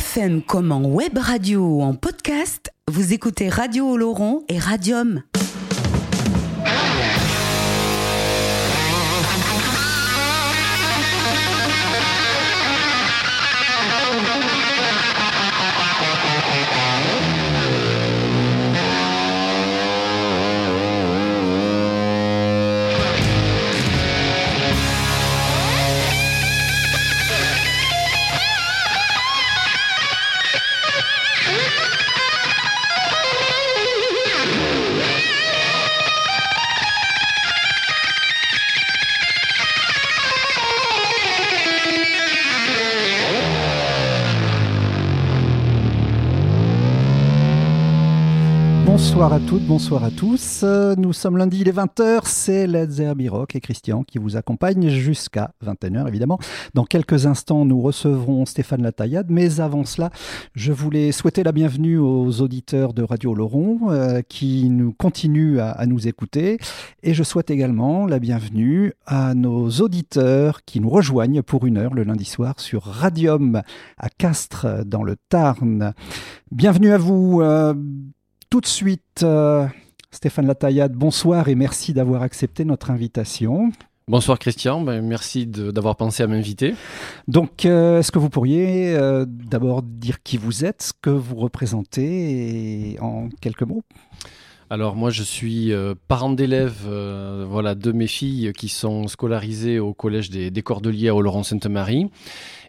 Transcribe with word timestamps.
FM 0.00 0.40
comme 0.40 0.72
en 0.72 0.82
web 0.82 1.18
radio 1.18 1.60
ou 1.60 1.82
en 1.82 1.92
podcast, 1.92 2.72
vous 2.88 3.12
écoutez 3.12 3.50
Radio 3.50 3.86
Oloron 3.86 4.44
et 4.48 4.58
Radium. 4.58 5.22
Bonsoir 49.20 49.38
à 49.38 49.46
toutes, 49.46 49.66
bonsoir 49.66 50.04
à 50.04 50.10
tous. 50.10 50.64
Nous 50.96 51.12
sommes 51.12 51.36
lundi, 51.36 51.58
il 51.60 51.68
est 51.68 51.76
20h, 51.76 52.22
c'est 52.24 52.66
Led 52.66 52.90
Zerbi 52.90 53.28
Rock 53.28 53.54
et 53.54 53.60
Christian 53.60 54.02
qui 54.02 54.16
vous 54.16 54.38
accompagnent 54.38 54.88
jusqu'à 54.88 55.50
21h 55.62 56.08
évidemment. 56.08 56.38
Dans 56.72 56.86
quelques 56.86 57.26
instants, 57.26 57.66
nous 57.66 57.82
recevrons 57.82 58.46
Stéphane 58.46 58.82
Lataillade, 58.82 59.26
mais 59.28 59.60
avant 59.60 59.84
cela, 59.84 60.08
je 60.54 60.72
voulais 60.72 61.12
souhaiter 61.12 61.42
la 61.42 61.52
bienvenue 61.52 61.98
aux 61.98 62.40
auditeurs 62.40 62.94
de 62.94 63.02
Radio 63.02 63.34
Laurent 63.34 63.90
euh, 63.90 64.22
qui 64.26 64.70
nous 64.70 64.94
continuent 64.94 65.58
à, 65.58 65.72
à, 65.72 65.84
nous 65.84 66.08
écouter 66.08 66.56
et 67.02 67.12
je 67.12 67.22
souhaite 67.22 67.50
également 67.50 68.06
la 68.06 68.20
bienvenue 68.20 68.94
à 69.04 69.34
nos 69.34 69.68
auditeurs 69.68 70.64
qui 70.64 70.80
nous 70.80 70.88
rejoignent 70.88 71.42
pour 71.42 71.66
une 71.66 71.76
heure 71.76 71.92
le 71.92 72.04
lundi 72.04 72.24
soir 72.24 72.54
sur 72.58 72.84
Radium 72.84 73.60
à 73.98 74.08
Castres 74.08 74.86
dans 74.86 75.02
le 75.02 75.16
Tarn. 75.28 75.92
Bienvenue 76.50 76.92
à 76.92 76.96
vous. 76.96 77.42
Euh, 77.42 77.74
tout 78.50 78.60
de 78.60 78.66
suite, 78.66 79.22
euh, 79.22 79.66
Stéphane 80.10 80.48
Lataillade, 80.48 80.92
bonsoir 80.92 81.48
et 81.48 81.54
merci 81.54 81.94
d'avoir 81.94 82.22
accepté 82.22 82.64
notre 82.64 82.90
invitation. 82.90 83.70
Bonsoir 84.08 84.40
Christian, 84.40 84.80
ben, 84.80 85.06
merci 85.06 85.46
d'avoir 85.46 85.94
pensé 85.94 86.24
à 86.24 86.26
m'inviter. 86.26 86.74
Donc, 87.28 87.64
euh, 87.64 88.00
est-ce 88.00 88.10
que 88.10 88.18
vous 88.18 88.28
pourriez 88.28 88.92
euh, 88.96 89.24
d'abord 89.28 89.82
dire 89.82 90.20
qui 90.24 90.36
vous 90.36 90.64
êtes, 90.64 90.82
ce 90.82 90.92
que 91.00 91.10
vous 91.10 91.36
représentez 91.36 92.94
et 92.94 93.00
en 93.00 93.28
quelques 93.40 93.62
mots? 93.62 93.84
Alors 94.72 94.94
moi 94.94 95.10
je 95.10 95.24
suis 95.24 95.72
euh, 95.72 95.94
parent 96.06 96.30
d'élèves 96.30 96.86
euh, 96.86 97.44
voilà, 97.48 97.74
de 97.74 97.90
mes 97.90 98.06
filles 98.06 98.52
qui 98.56 98.68
sont 98.68 99.08
scolarisées 99.08 99.80
au 99.80 99.94
collège 99.94 100.30
des, 100.30 100.52
des 100.52 100.62
Cordeliers 100.62 101.08
à 101.08 101.14
Oloron-Sainte-Marie. 101.16 102.08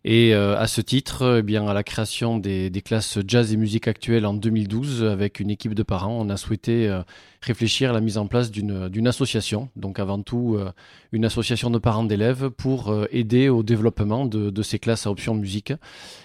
Et 0.04 0.34
euh, 0.34 0.58
à 0.58 0.66
ce 0.66 0.82
titre, 0.82 1.38
eh 1.40 1.42
bien, 1.44 1.68
à 1.68 1.74
la 1.76 1.84
création 1.84 2.38
des, 2.38 2.72
classes 2.84 3.20
jazz 3.28 3.54
et 3.54 3.58
musique 3.58 3.88
actuelle 3.88 4.26
en 4.26 4.34
2012, 4.34 5.04
avec 5.04 5.40
une 5.40 5.52
équipe 5.52 5.76
de 5.76 5.84
parents, 5.84 6.18
on 6.20 6.30
a 6.30 6.38
souhaité 6.38 6.90
euh, 6.90 7.04
réfléchir 7.42 7.92
à 7.92 7.94
la 7.94 8.02
mise 8.02 8.18
en 8.18 8.26
place 8.26 8.50
d'une 8.50 9.08
association. 9.08 9.70
Donc 9.76 10.00
avant 10.00 10.22
tout, 10.24 10.56
euh, 10.58 10.72
une 11.12 11.24
association 11.24 11.70
de 11.70 11.78
parents 11.78 12.04
d'élèves 12.04 12.50
pour 12.50 12.96
aider 13.12 13.50
au 13.50 13.62
développement 13.62 14.26
de, 14.26 14.50
de, 14.50 14.62
ces 14.64 14.80
classes 14.80 15.06
à 15.06 15.12
option 15.12 15.36
musique. 15.36 15.74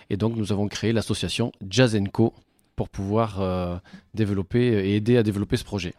Et 0.08 0.16
donc 0.16 0.36
nous 0.36 0.52
avons 0.52 0.68
créé 0.68 0.92
l'association 0.94 1.52
Jazz 1.68 1.98
Co 2.12 2.32
pour 2.76 2.88
pouvoir 2.88 3.40
euh, 3.40 3.76
développer 4.14 4.60
et 4.60 4.96
aider 4.96 5.16
à 5.16 5.22
développer 5.22 5.56
ce 5.56 5.64
projet. 5.64 5.94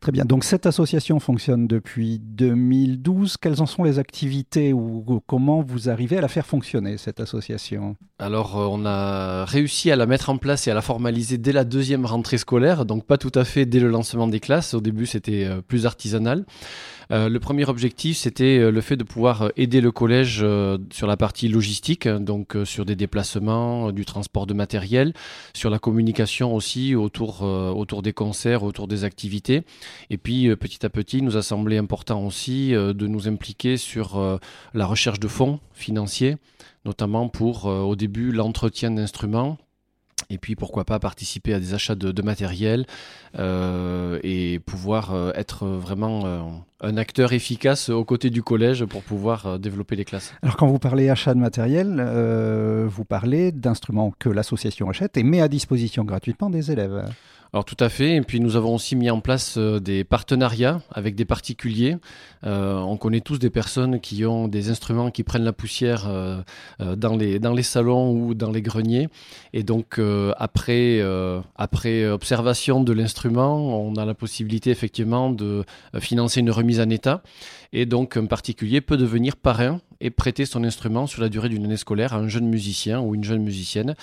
Très 0.00 0.12
bien. 0.12 0.24
Donc 0.24 0.44
cette 0.44 0.66
association 0.66 1.20
fonctionne 1.20 1.66
depuis 1.66 2.18
2012. 2.18 3.36
Quelles 3.38 3.62
en 3.62 3.66
sont 3.66 3.84
les 3.84 3.98
activités 3.98 4.72
ou, 4.72 5.04
ou 5.06 5.20
comment 5.26 5.62
vous 5.62 5.88
arrivez 5.88 6.18
à 6.18 6.20
la 6.20 6.28
faire 6.28 6.46
fonctionner, 6.46 6.98
cette 6.98 7.20
association? 7.20 7.96
Alors 8.18 8.58
euh, 8.58 8.66
on 8.70 8.84
a 8.84 9.44
réussi 9.44 9.90
à 9.90 9.96
la 9.96 10.06
mettre 10.06 10.30
en 10.30 10.38
place 10.38 10.66
et 10.66 10.70
à 10.70 10.74
la 10.74 10.82
formaliser 10.82 11.38
dès 11.38 11.52
la 11.52 11.64
deuxième 11.64 12.06
rentrée 12.06 12.38
scolaire, 12.38 12.84
donc 12.84 13.04
pas 13.04 13.18
tout 13.18 13.32
à 13.34 13.44
fait 13.44 13.66
dès 13.66 13.80
le 13.80 13.88
lancement 13.88 14.28
des 14.28 14.40
classes. 14.40 14.74
Au 14.74 14.80
début 14.80 15.06
c'était 15.06 15.44
euh, 15.44 15.62
plus 15.62 15.86
artisanal. 15.86 16.44
Euh, 17.12 17.28
le 17.28 17.38
premier 17.38 17.68
objectif, 17.68 18.16
c'était 18.16 18.58
euh, 18.58 18.70
le 18.70 18.80
fait 18.80 18.96
de 18.96 19.04
pouvoir 19.04 19.42
euh, 19.42 19.48
aider 19.56 19.80
le 19.80 19.92
collège 19.92 20.44
sur 20.90 21.06
la 21.06 21.16
partie 21.16 21.48
logistique, 21.48 22.08
donc 22.08 22.56
euh, 22.56 22.64
sur 22.64 22.84
des 22.84 22.96
déplacements, 22.96 23.92
du 23.92 24.04
transport 24.04 24.46
de 24.46 24.54
matériel, 24.54 25.12
sur 25.54 25.70
la 25.70 25.78
communication 25.78 26.54
aussi 26.54 26.94
autour, 26.94 27.42
autour 27.42 28.02
des 28.02 28.12
concerts, 28.12 28.62
autour 28.62 28.88
des 28.88 29.04
activités. 29.04 29.62
Et 30.10 30.18
puis 30.18 30.54
petit 30.56 30.84
à 30.84 30.90
petit, 30.90 31.18
il 31.18 31.24
nous 31.24 31.36
a 31.36 31.42
semblé 31.42 31.76
important 31.76 32.24
aussi 32.24 32.72
de 32.72 33.06
nous 33.06 33.28
impliquer 33.28 33.76
sur 33.76 34.40
la 34.74 34.86
recherche 34.86 35.20
de 35.20 35.28
fonds 35.28 35.60
financiers, 35.72 36.36
notamment 36.84 37.28
pour 37.28 37.66
au 37.66 37.96
début 37.96 38.32
l'entretien 38.32 38.90
d'instruments 38.90 39.58
et 40.30 40.38
puis 40.38 40.56
pourquoi 40.56 40.84
pas 40.84 40.98
participer 40.98 41.54
à 41.54 41.60
des 41.60 41.74
achats 41.74 41.94
de, 41.94 42.22
matériel 42.22 42.86
euh, 43.38 44.18
et 44.22 44.58
pouvoir 44.58 45.14
euh, 45.14 45.30
être 45.34 45.66
vraiment 45.66 46.26
euh, 46.26 46.40
un 46.80 46.96
acteur 46.96 47.32
efficace 47.32 47.90
aux 47.90 48.04
côtés 48.04 48.30
du 48.30 48.42
collège 48.42 48.84
pour 48.84 49.02
pouvoir 49.02 49.58
développer 49.58 49.94
les 49.94 50.04
classes. 50.04 50.34
Alors 50.42 50.56
quand 50.56 50.66
vous 50.66 50.78
parlez 50.78 51.10
achat 51.10 51.34
de 51.34 51.38
matériel, 51.38 52.00
vous 52.86 53.04
parlez 53.04 53.52
d'instruments 53.52 54.12
que 54.18 54.28
l'association 54.28 54.90
achète 54.90 55.16
et 55.16 55.22
met 55.22 55.40
à 55.40 55.48
disposition 55.48 56.04
gratuitement 56.04 56.50
des 56.50 56.70
élèves. 56.70 57.04
Alors 57.56 57.64
tout 57.64 57.82
à 57.82 57.88
fait, 57.88 58.16
et 58.16 58.20
puis 58.20 58.38
nous 58.38 58.56
avons 58.56 58.74
aussi 58.74 58.96
mis 58.96 59.08
en 59.08 59.20
place 59.20 59.54
euh, 59.56 59.80
des 59.80 60.04
partenariats 60.04 60.82
avec 60.92 61.14
des 61.14 61.24
particuliers. 61.24 61.96
Euh, 62.44 62.74
on 62.74 62.98
connaît 62.98 63.22
tous 63.22 63.38
des 63.38 63.48
personnes 63.48 63.98
qui 63.98 64.26
ont 64.26 64.46
des 64.46 64.68
instruments 64.68 65.10
qui 65.10 65.22
prennent 65.22 65.42
la 65.42 65.54
poussière 65.54 66.04
euh, 66.06 66.42
dans, 66.96 67.16
les, 67.16 67.38
dans 67.38 67.54
les 67.54 67.62
salons 67.62 68.12
ou 68.12 68.34
dans 68.34 68.50
les 68.50 68.60
greniers. 68.60 69.08
Et 69.54 69.62
donc 69.62 69.98
après, 70.36 71.00
après 71.56 72.06
observation 72.06 72.82
de 72.82 72.92
l'instrument, 72.92 73.56
on 73.80 73.94
a 73.94 74.04
la 74.04 74.12
possibilité 74.12 74.68
effectivement 74.68 75.30
de 75.30 75.64
financer 75.98 76.40
une 76.40 76.50
remise 76.50 76.78
en 76.78 76.90
état. 76.90 77.22
Et 77.72 77.86
donc 77.86 78.18
un 78.18 78.26
particulier 78.26 78.82
peut 78.82 78.98
devenir 78.98 79.34
parrain 79.34 79.80
et 80.00 80.10
prêter 80.10 80.44
son 80.44 80.62
instrument 80.62 81.06
sur 81.06 81.22
la 81.22 81.30
durée 81.30 81.48
d'une 81.48 81.64
année 81.64 81.78
scolaire 81.78 82.12
à 82.12 82.18
un 82.18 82.28
jeune 82.28 82.48
musicien 82.48 83.00
ou 83.00 83.14
une 83.14 83.24
jeune 83.24 83.42
musicienne 83.42 83.94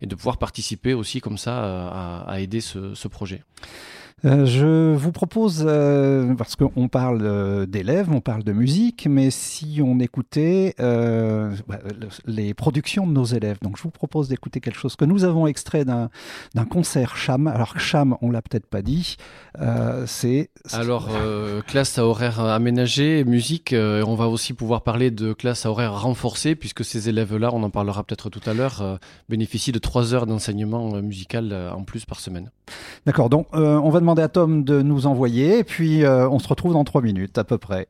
et 0.00 0.06
de 0.06 0.14
pouvoir 0.14 0.38
participer 0.38 0.94
aussi 0.94 1.20
comme 1.20 1.38
ça 1.38 1.58
à, 1.88 2.24
à 2.30 2.40
aider 2.40 2.60
ce 2.60 3.08
projet. 3.08 3.42
Euh, 4.24 4.46
je 4.46 4.94
vous 4.94 5.12
propose, 5.12 5.62
euh, 5.68 6.34
parce 6.36 6.56
qu'on 6.56 6.88
parle 6.88 7.20
euh, 7.22 7.66
d'élèves, 7.66 8.10
on 8.10 8.22
parle 8.22 8.44
de 8.44 8.52
musique, 8.52 9.06
mais 9.10 9.30
si 9.30 9.80
on 9.84 10.00
écoutait 10.00 10.74
bah, 10.78 11.78
les 12.24 12.54
productions 12.54 13.06
de 13.06 13.12
nos 13.12 13.26
élèves, 13.26 13.58
donc 13.60 13.76
je 13.76 13.82
vous 13.82 13.90
propose 13.90 14.28
d'écouter 14.28 14.60
quelque 14.60 14.78
chose 14.78 14.96
que 14.96 15.04
nous 15.04 15.24
avons 15.24 15.46
extrait 15.46 15.84
d'un 15.84 16.08
concert 16.70 17.16
Cham. 17.16 17.46
Alors 17.46 17.78
Cham, 17.78 18.16
on 18.22 18.30
l'a 18.30 18.40
peut-être 18.40 18.66
pas 18.66 18.80
dit, 18.80 19.16
c'est... 20.06 20.50
Alors, 20.72 21.10
classe 21.66 21.98
à 21.98 22.06
horaire 22.06 22.40
aménagé, 22.40 23.22
musique, 23.24 23.74
on 23.74 24.14
va 24.14 24.28
aussi 24.28 24.54
pouvoir 24.54 24.82
parler 24.82 25.10
de 25.10 25.34
classe 25.34 25.66
à 25.66 25.70
horaire 25.70 26.00
renforcé, 26.00 26.54
puisque 26.54 26.84
ces 26.84 27.10
élèves-là, 27.10 27.50
on 27.52 27.62
en 27.62 27.70
parlera 27.70 28.02
peut-être 28.02 28.30
tout 28.30 28.40
à 28.48 28.54
l'heure, 28.54 28.98
bénéficient 29.28 29.72
de 29.72 29.78
trois 29.78 30.14
heures 30.14 30.26
d'enseignement 30.26 31.02
musical 31.02 31.52
en 31.74 31.84
plus 31.84 32.06
par 32.06 32.20
semaine. 32.20 32.50
D'accord, 33.04 33.28
donc 33.28 33.46
on 33.52 33.90
va 33.90 34.00
demander 34.06 34.22
à 34.22 34.28
Tom 34.28 34.62
de 34.62 34.82
nous 34.82 35.08
envoyer, 35.08 35.58
et 35.58 35.64
puis 35.64 36.04
euh, 36.04 36.28
on 36.28 36.38
se 36.38 36.46
retrouve 36.46 36.74
dans 36.74 36.84
trois 36.84 37.02
minutes 37.02 37.38
à 37.38 37.44
peu 37.44 37.58
près. 37.58 37.88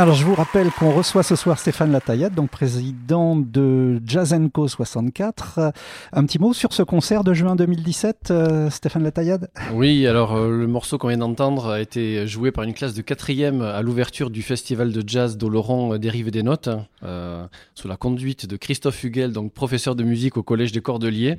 Alors 0.00 0.14
je 0.14 0.24
vous 0.24 0.34
rappelle 0.34 0.70
qu'on 0.70 0.92
reçoit 0.92 1.22
ce 1.22 1.36
soir 1.36 1.58
Stéphane 1.58 1.92
Lataillade, 1.92 2.34
donc 2.34 2.48
président 2.48 3.36
de 3.36 4.00
Jazz 4.06 4.34
Co 4.50 4.66
64. 4.66 5.74
Un 6.14 6.24
petit 6.24 6.38
mot 6.38 6.54
sur 6.54 6.72
ce 6.72 6.82
concert 6.82 7.22
de 7.22 7.34
juin 7.34 7.54
2017, 7.54 8.28
euh, 8.30 8.70
Stéphane 8.70 9.02
Lataillade? 9.02 9.50
Oui, 9.74 10.06
alors 10.06 10.36
euh, 10.36 10.56
le 10.56 10.66
morceau 10.66 10.96
qu'on 10.96 11.08
vient 11.08 11.18
d'entendre 11.18 11.68
a 11.68 11.82
été 11.82 12.26
joué 12.26 12.50
par 12.50 12.64
une 12.64 12.72
classe 12.72 12.94
de 12.94 13.02
quatrième 13.02 13.60
à 13.60 13.82
l'ouverture 13.82 14.30
du 14.30 14.40
festival 14.40 14.90
de 14.90 15.06
jazz 15.06 15.36
d'Oloron 15.36 15.92
euh, 15.92 15.98
Dérive 15.98 16.30
des 16.30 16.42
Notes, 16.42 16.70
sous 17.74 17.86
la 17.86 17.96
conduite 17.98 18.46
de 18.46 18.56
Christophe 18.56 19.04
Huguel, 19.04 19.34
donc 19.34 19.52
professeur 19.52 19.96
de 19.96 20.02
musique 20.02 20.38
au 20.38 20.42
Collège 20.42 20.72
des 20.72 20.80
Cordeliers. 20.80 21.36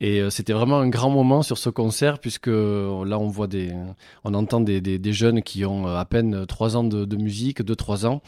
Et 0.00 0.20
euh, 0.20 0.30
c'était 0.30 0.52
vraiment 0.52 0.78
un 0.78 0.88
grand 0.88 1.10
moment 1.10 1.42
sur 1.42 1.58
ce 1.58 1.70
concert 1.70 2.18
puisque 2.18 2.48
euh, 2.48 3.04
là 3.04 3.18
on 3.18 3.28
voit 3.28 3.46
des, 3.46 3.72
on 4.24 4.34
entend 4.34 4.60
des, 4.60 4.80
des, 4.80 5.12
jeunes 5.12 5.42
qui 5.42 5.64
ont 5.64 5.86
euh, 5.86 5.96
à 5.96 6.04
peine 6.04 6.46
3 6.46 6.76
ans 6.76 6.84
de, 6.84 7.04
de 7.04 7.16
musique, 7.16 7.62
2-3 7.62 8.06
ans, 8.06 8.22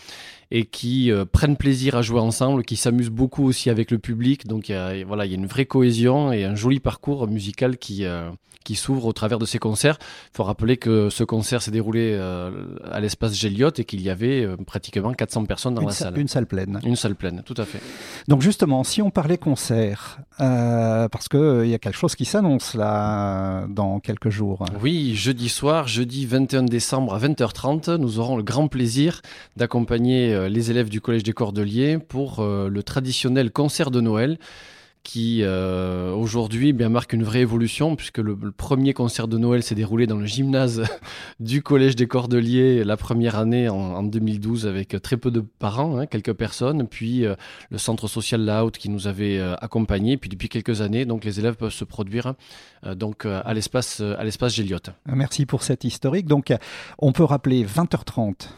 et 0.50 0.64
qui 0.64 1.10
euh, 1.10 1.24
prennent 1.24 1.56
plaisir 1.56 1.96
à 1.96 2.02
jouer 2.02 2.20
ensemble, 2.20 2.62
qui 2.64 2.76
s'amusent 2.76 3.10
beaucoup 3.10 3.44
aussi 3.44 3.68
avec 3.70 3.90
le 3.90 3.98
public. 3.98 4.46
Donc 4.46 4.68
il 4.68 4.72
y 4.72 4.74
a, 4.76 5.04
voilà, 5.04 5.24
il 5.26 5.30
y 5.32 5.34
a 5.34 5.38
une 5.38 5.46
vraie 5.46 5.66
cohésion 5.66 6.32
et 6.32 6.44
un 6.44 6.54
joli 6.54 6.78
parcours 6.80 7.26
musical 7.28 7.78
qui, 7.78 8.04
euh, 8.04 8.30
qui 8.64 8.74
s'ouvre 8.76 9.06
au 9.06 9.12
travers 9.12 9.38
de 9.38 9.44
ces 9.44 9.58
concerts. 9.58 9.98
Il 10.32 10.36
faut 10.36 10.44
rappeler 10.44 10.76
que 10.76 11.08
ce 11.10 11.24
concert 11.24 11.62
s'est 11.62 11.70
déroulé 11.70 12.12
euh, 12.14 12.50
à 12.90 13.00
l'espace 13.00 13.34
Géliot 13.34 13.70
et 13.78 13.84
qu'il 13.84 14.02
y 14.02 14.10
avait 14.10 14.46
pratiquement 14.66 15.12
400 15.14 15.44
personnes 15.46 15.74
dans 15.74 15.82
une, 15.82 15.88
la 15.88 15.92
sa- 15.92 16.04
salle. 16.06 16.18
une 16.18 16.28
salle 16.28 16.46
pleine. 16.46 16.80
Une 16.84 16.96
salle 16.96 17.14
pleine, 17.16 17.42
tout 17.44 17.54
à 17.56 17.64
fait. 17.64 17.80
Donc 18.28 18.42
justement, 18.42 18.82
si 18.84 19.02
on 19.02 19.10
parlait 19.10 19.38
concert, 19.38 20.18
parce 20.38 21.28
qu'il 21.28 21.60
il 21.64 21.70
y 21.70 21.74
a 21.74 21.78
quelque 21.78 21.96
chose 21.98 22.14
qui 22.14 22.24
s'annonce 22.24 22.74
là 22.74 23.66
dans 23.68 24.00
quelques 24.00 24.30
jours. 24.30 24.64
Oui, 24.82 25.14
jeudi 25.14 25.48
soir, 25.48 25.86
jeudi 25.88 26.26
21 26.26 26.64
décembre 26.64 27.14
à 27.14 27.18
20h30, 27.18 27.96
nous 27.96 28.18
aurons 28.18 28.36
le 28.36 28.42
grand 28.42 28.68
plaisir 28.68 29.22
d'accompagner 29.56 30.35
euh, 30.36 30.48
les 30.48 30.70
élèves 30.70 30.88
du 30.88 31.00
Collège 31.00 31.22
des 31.22 31.32
Cordeliers 31.32 31.98
pour 31.98 32.40
euh, 32.40 32.68
le 32.68 32.82
traditionnel 32.82 33.50
concert 33.50 33.90
de 33.90 34.00
Noël 34.00 34.38
qui 35.02 35.42
euh, 35.42 36.12
aujourd'hui 36.12 36.72
bien 36.72 36.88
marque 36.88 37.12
une 37.12 37.22
vraie 37.22 37.40
évolution 37.40 37.94
puisque 37.94 38.18
le, 38.18 38.36
premier 38.50 38.92
concert 38.92 39.28
de 39.28 39.38
Noël 39.38 39.62
s'est 39.62 39.76
déroulé 39.76 40.08
dans 40.08 40.16
le 40.16 40.26
gymnase 40.26 40.82
du 41.40 41.62
Collège 41.62 41.94
des 41.94 42.08
Cordeliers 42.08 42.82
la 42.82 42.96
première 42.96 43.36
année 43.36 43.68
en, 43.68 43.76
en 43.76 44.02
2012 44.02 44.66
avec 44.66 45.00
très 45.00 45.16
peu 45.16 45.30
de 45.30 45.40
parents, 45.40 45.98
hein, 45.98 46.06
quelques 46.06 46.32
personnes, 46.32 46.88
puis 46.88 47.24
le 47.70 47.78
centre 47.78 48.08
social 48.08 48.40
La 48.40 48.64
Haute 48.64 48.78
qui 48.78 48.88
nous 48.88 49.06
avait 49.06 49.40
accompagnés, 49.60 50.16
puis 50.16 50.28
depuis 50.28 50.48
quelques 50.48 50.80
années 50.80 51.04
donc 51.04 51.24
les 51.24 51.38
élèves 51.38 51.54
peuvent 51.54 51.72
se 51.72 51.84
produire 51.84 52.34
donc 52.96 53.26
à 53.26 53.54
l'espace 53.54 54.00
à 54.00 54.24
l'espace 54.24 54.56
Géliot. 54.56 54.78
Merci 55.06 55.46
pour 55.46 55.62
cette 55.62 55.84
historique. 55.84 56.26
Donc 56.26 56.52
on 56.98 57.12
peut 57.12 57.22
rappeler 57.22 57.64
20h30 57.64 58.48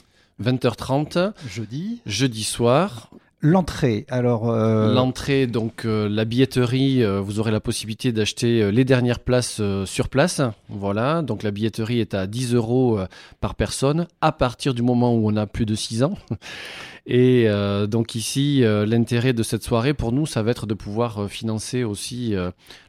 20h30, 0.43 1.33
jeudi. 1.49 2.01
jeudi 2.07 2.45
soir. 2.45 3.11
L'entrée, 3.41 4.05
alors 4.11 4.51
euh, 4.51 4.93
L'entrée, 4.93 5.47
donc 5.47 5.85
euh, 5.85 6.09
la 6.09 6.25
billetterie, 6.25 7.05
euh, 7.05 7.21
vous 7.21 7.39
aurez 7.39 7.53
la 7.53 7.61
possibilité 7.61 8.11
d'acheter 8.11 8.73
les 8.73 8.85
dernières 8.85 9.21
places 9.21 9.63
sur 9.85 10.09
place. 10.09 10.41
Voilà, 10.69 11.23
donc 11.23 11.45
la 11.45 11.53
billetterie 11.53 12.01
est 12.01 12.15
à 12.15 12.27
10 12.27 12.55
euros 12.55 12.99
par 13.41 13.55
personne 13.55 14.09
à 14.21 14.33
partir 14.33 14.75
du 14.75 14.83
moment 14.83 15.15
où 15.15 15.31
on 15.31 15.37
a 15.37 15.47
plus 15.47 15.67
de 15.67 15.77
6 15.77 16.03
ans. 16.03 16.15
Et 17.11 17.49
donc 17.89 18.15
ici, 18.17 18.63
l'intérêt 18.63 19.33
de 19.33 19.43
cette 19.43 19.63
soirée 19.63 19.95
pour 19.95 20.13
nous, 20.13 20.27
ça 20.27 20.43
va 20.43 20.51
être 20.51 20.67
de 20.67 20.75
pouvoir 20.75 21.31
financer 21.31 21.83
aussi 21.83 22.35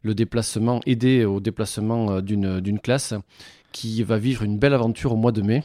le 0.02 0.14
déplacement, 0.14 0.82
aider 0.86 1.24
au 1.24 1.40
déplacement 1.40 2.20
d'une 2.20 2.60
d'une 2.60 2.80
classe 2.80 3.14
qui 3.72 4.04
va 4.04 4.18
vivre 4.18 4.44
une 4.44 4.58
belle 4.58 4.74
aventure 4.74 5.14
au 5.14 5.16
mois 5.16 5.32
de 5.32 5.42
mai. 5.42 5.64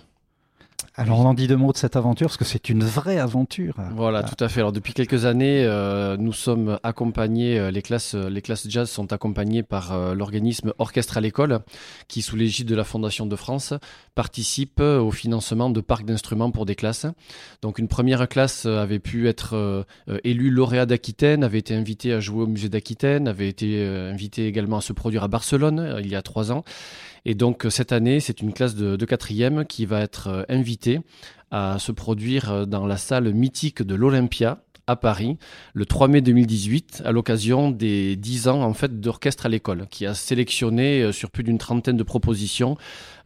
Alors 0.97 1.19
on 1.19 1.25
en 1.25 1.35
dit 1.35 1.49
deux 1.49 1.57
mots 1.57 1.73
de 1.73 1.77
cette 1.77 1.97
aventure 1.97 2.29
parce 2.29 2.37
que 2.37 2.45
c'est 2.45 2.69
une 2.69 2.85
vraie 2.85 3.19
aventure. 3.19 3.75
Voilà, 3.97 4.23
tout 4.23 4.37
à 4.39 4.49
fait. 4.49 4.61
Alors 4.61 4.71
depuis 4.71 4.93
quelques 4.93 5.25
années, 5.25 5.65
euh, 5.65 6.17
nous 6.17 6.33
sommes 6.33 6.79
accompagnés, 6.85 7.59
euh, 7.59 7.73
les 7.73 7.83
classes, 7.83 8.15
euh, 8.15 8.29
les 8.31 8.41
classes 8.41 8.69
jazz 8.69 8.89
sont 8.89 9.13
accompagnées 9.13 9.65
par 9.65 10.15
l'organisme 10.15 10.73
Orchestre 10.79 11.17
à 11.17 11.21
l'école, 11.21 11.61
qui 12.07 12.23
sous 12.23 12.37
l'égide 12.37 12.69
de 12.69 12.77
la 12.77 12.85
Fondation 12.85 13.27
de 13.27 13.35
France 13.35 13.75
participe 14.15 14.79
au 14.81 15.11
financement 15.11 15.69
de 15.69 15.81
parcs 15.81 16.05
d'instruments 16.05 16.53
pour 16.53 16.65
des 16.65 16.77
classes. 16.77 17.07
Donc 17.63 17.81
une 17.81 17.89
première 17.89 18.29
classe 18.29 18.65
avait 18.67 19.01
pu 19.01 19.29
être 19.29 19.85
élue 20.23 20.51
lauréat 20.51 20.87
d'Aquitaine, 20.87 21.43
avait 21.43 21.59
été 21.59 21.75
invitée 21.75 22.13
à 22.13 22.21
jouer 22.21 22.45
au 22.45 22.47
musée 22.47 22.69
d'Aquitaine, 22.69 23.27
avait 23.27 23.49
été 23.49 23.85
invitée 23.85 24.47
également 24.47 24.77
à 24.77 24.81
se 24.81 24.93
produire 24.93 25.25
à 25.25 25.29
Barcelone 25.29 25.97
il 26.01 26.09
y 26.09 26.15
a 26.15 26.23
trois 26.23 26.53
ans. 26.53 26.63
Et 27.25 27.35
donc 27.35 27.67
euh, 27.67 27.71
cette 27.71 27.93
année, 27.93 28.21
c'est 28.21 28.41
une 28.41 28.53
classe 28.53 28.75
de, 28.75 29.05
quatrième 29.05 29.65
qui 29.65 29.87
va 29.87 30.01
être 30.01 30.29
euh, 30.29 30.43
invitée 30.49 31.01
à 31.51 31.79
se 31.79 31.93
produire 31.93 32.51
euh, 32.51 32.65
dans 32.67 32.87
la 32.87 32.97
salle 32.97 33.33
mythique 33.33 33.83
de 33.83 33.95
l'Olympia 33.95 34.64
à 34.87 34.97
Paris 34.97 35.39
le 35.73 35.87
3 35.87 36.09
mai 36.09 36.21
2018 36.21 37.03
à 37.05 37.13
l'occasion 37.13 37.71
des 37.71 38.17
10 38.17 38.49
ans 38.49 38.63
en 38.63 38.75
fait 38.75 39.01
d'orchestre 39.01 39.47
à 39.47 39.49
l'école 39.49 39.87
qui 39.91 40.07
a 40.07 40.15
sélectionné 40.15 41.03
euh, 41.03 41.13
sur 41.13 41.31
plus 41.31 41.43
d'une 41.45 41.59
trentaine 41.59 41.97
de 41.97 42.03
propositions 42.03 42.77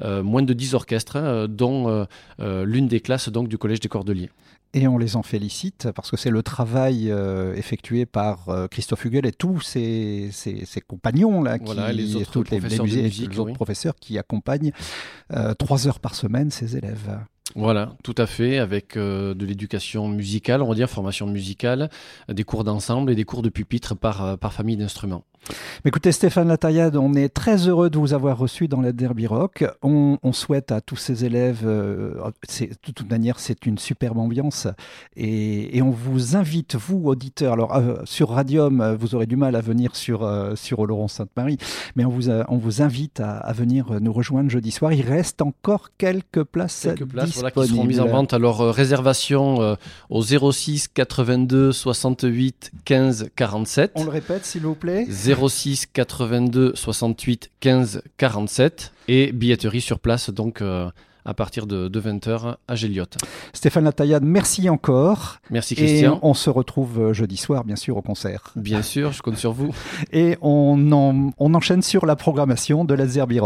euh, 0.02 0.22
moins 0.22 0.42
de 0.42 0.52
10 0.52 0.74
orchestres 0.74 1.16
euh, 1.16 1.46
dont 1.46 2.06
euh, 2.40 2.64
l'une 2.64 2.86
des 2.88 3.00
classes 3.00 3.28
donc 3.28 3.48
du 3.48 3.58
collège 3.58 3.80
des 3.80 3.88
Cordeliers. 3.88 4.30
Et 4.74 4.86
on 4.86 4.98
les 4.98 5.16
en 5.16 5.22
félicite 5.22 5.88
parce 5.94 6.10
que 6.10 6.18
c'est 6.18 6.28
le 6.28 6.42
travail 6.42 7.10
euh, 7.10 7.54
effectué 7.54 8.04
par 8.04 8.50
euh, 8.50 8.66
Christophe 8.68 9.06
Hugel 9.06 9.24
et 9.24 9.32
tous 9.32 9.62
ses, 9.62 10.28
ses- 10.30 10.66
ses 10.66 10.82
compagnons 10.82 11.42
là, 11.42 11.56
Voilà, 11.64 11.90
qui, 11.90 11.96
les 11.96 12.16
autres 12.16 12.44
les, 12.50 12.60
musées- 12.60 13.02
musique, 13.02 13.30
les 13.32 13.38
autres 13.38 13.48
oui. 13.48 13.54
professeurs 13.54 13.94
qui 13.98 14.18
accompagnent 14.18 14.72
euh, 15.32 15.54
trois 15.54 15.88
heures 15.88 16.00
par 16.00 16.14
semaine 16.14 16.50
ses 16.50 16.76
élèves. 16.76 17.18
Voilà, 17.54 17.94
tout 18.04 18.14
à 18.18 18.26
fait, 18.26 18.58
avec 18.58 18.96
euh, 18.96 19.34
de 19.34 19.46
l'éducation 19.46 20.06
musicale, 20.06 20.62
on 20.62 20.68
va 20.68 20.74
dire 20.74 20.90
formation 20.90 21.26
musicale, 21.26 21.88
des 22.28 22.44
cours 22.44 22.62
d'ensemble 22.62 23.10
et 23.10 23.14
des 23.14 23.24
cours 23.24 23.42
de 23.42 23.48
pupitre 23.48 23.96
par, 23.96 24.24
euh, 24.24 24.36
par 24.36 24.52
famille 24.52 24.76
d'instruments. 24.76 25.24
Mais 25.84 25.88
écoutez, 25.88 26.12
Stéphane 26.12 26.48
Lataillade, 26.48 26.96
on 26.96 27.14
est 27.14 27.28
très 27.28 27.68
heureux 27.68 27.90
de 27.90 27.98
vous 27.98 28.12
avoir 28.14 28.36
reçu 28.38 28.68
dans 28.68 28.80
la 28.80 28.92
Derby 28.92 29.26
Rock. 29.26 29.64
On, 29.82 30.18
on 30.22 30.32
souhaite 30.32 30.72
à 30.72 30.80
tous 30.80 30.96
ces 30.96 31.24
élèves, 31.24 31.62
euh, 31.64 32.14
c'est- 32.48 32.68
de 32.70 32.92
toute 32.92 33.08
manière, 33.10 33.38
c'est 33.40 33.64
une 33.66 33.78
superbe 33.78 34.18
ambiance. 34.18 34.66
Et, 35.16 35.76
et 35.76 35.82
on 35.82 35.90
vous 35.90 36.36
invite, 36.36 36.74
vous, 36.76 37.02
auditeurs, 37.06 37.52
alors 37.54 37.74
euh, 37.76 37.96
sur 38.04 38.30
Radium, 38.30 38.80
euh, 38.80 38.96
vous 38.96 39.14
aurez 39.14 39.26
du 39.26 39.36
mal 39.36 39.56
à 39.56 39.60
venir 39.60 39.96
sur, 39.96 40.22
euh, 40.24 40.54
sur 40.56 40.84
Laurent 40.86 41.08
Sainte-Marie, 41.08 41.58
mais 41.96 42.04
on 42.04 42.10
vous, 42.10 42.28
on 42.30 42.56
vous 42.58 42.82
invite 42.82 43.20
à, 43.20 43.36
à 43.38 43.52
venir 43.52 43.98
nous 44.00 44.12
rejoindre 44.12 44.50
jeudi 44.50 44.70
soir. 44.70 44.92
Il 44.92 45.02
reste 45.02 45.40
encore 45.42 45.90
quelques 45.98 46.44
places 46.44 46.82
Quelques 46.82 47.06
places 47.08 47.30
voilà, 47.34 47.48
disponibles. 47.50 47.68
qui 47.70 47.74
seront 47.76 47.86
mises 47.86 48.00
en 48.00 48.06
vente. 48.08 48.32
Alors, 48.34 48.60
réservation 48.74 49.76
au 50.10 50.22
06 50.22 50.88
82 50.88 51.72
68 51.72 52.72
15 52.84 53.30
47. 53.36 53.92
On 53.94 54.04
le 54.04 54.10
répète, 54.10 54.44
s'il 54.44 54.62
vous 54.62 54.74
plaît 54.74 55.06
06 55.08 55.27
82 55.92 56.72
68 56.74 57.50
15 57.60 58.02
47 58.16 58.92
et 59.08 59.32
billetterie 59.32 59.80
sur 59.80 59.98
place 60.00 60.30
donc 60.30 60.60
euh, 60.62 60.90
à 61.24 61.34
partir 61.34 61.66
de, 61.66 61.88
de 61.88 62.00
20h 62.00 62.56
à 62.68 62.74
Géliot. 62.74 63.04
Stéphane 63.52 63.84
Lataillade, 63.84 64.22
merci 64.24 64.70
encore. 64.70 65.38
Merci 65.50 65.74
Et 65.74 65.76
Christian. 65.76 66.18
on 66.22 66.32
se 66.32 66.48
retrouve 66.48 66.98
euh, 67.00 67.12
jeudi 67.12 67.36
soir, 67.36 67.64
bien 67.64 67.76
sûr, 67.76 67.98
au 67.98 68.02
concert. 68.02 68.52
Bien 68.56 68.80
sûr, 68.80 69.12
je 69.12 69.20
compte 69.20 69.36
sur 69.36 69.52
vous. 69.52 69.74
Et 70.12 70.38
on, 70.40 70.90
en- 70.92 71.30
on 71.36 71.54
enchaîne 71.54 71.82
sur 71.82 72.06
la 72.06 72.16
programmation 72.16 72.86
de 72.86 72.94
la 72.94 73.06
Zerbi 73.06 73.40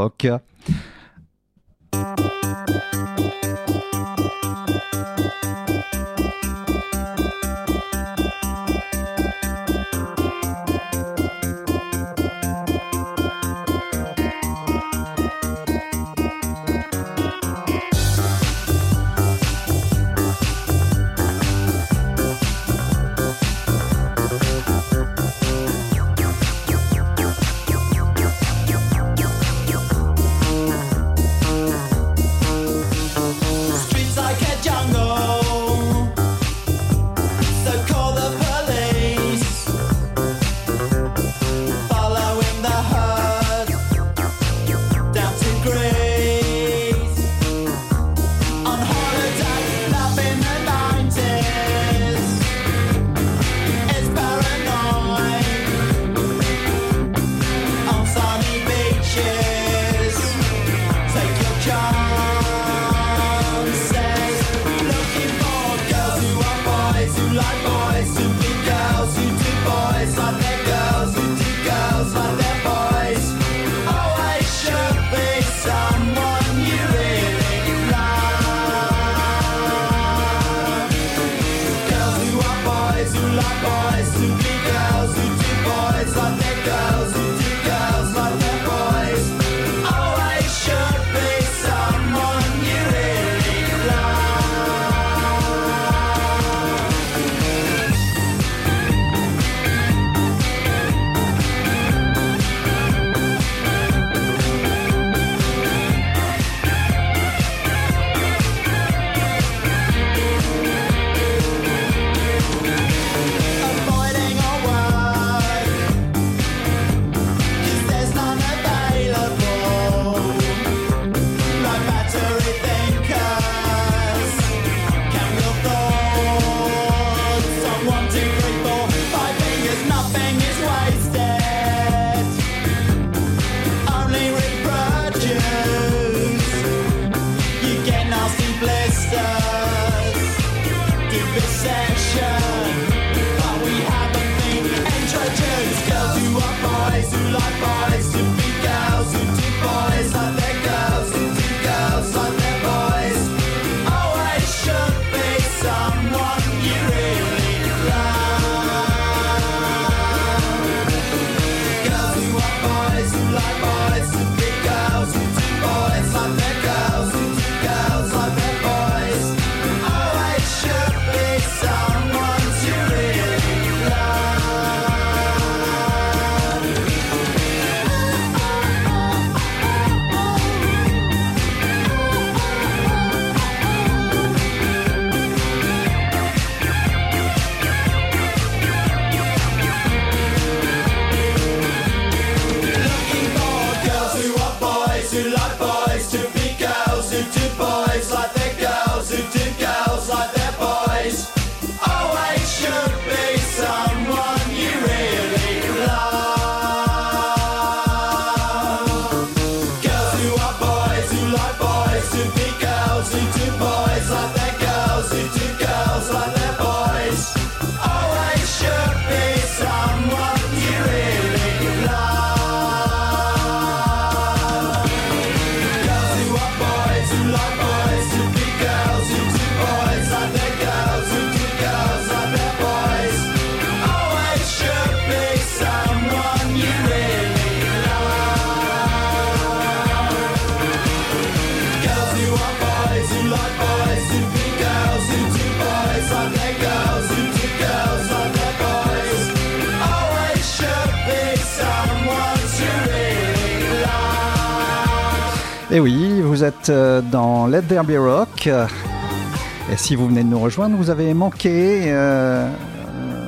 êtes 256.45 256.71
euh, 256.71 257.01
dans 257.01 257.47
Let 257.47 257.63
There 257.63 257.85
Be 257.85 257.99
Rock. 257.99 258.47
Et 258.47 259.77
si 259.77 259.95
vous 259.95 260.09
venez 260.09 260.23
de 260.23 260.29
nous 260.29 260.39
rejoindre, 260.39 260.77
vous 260.77 260.91
avez 260.91 261.15
manqué 261.15 261.85
euh, 261.87 262.49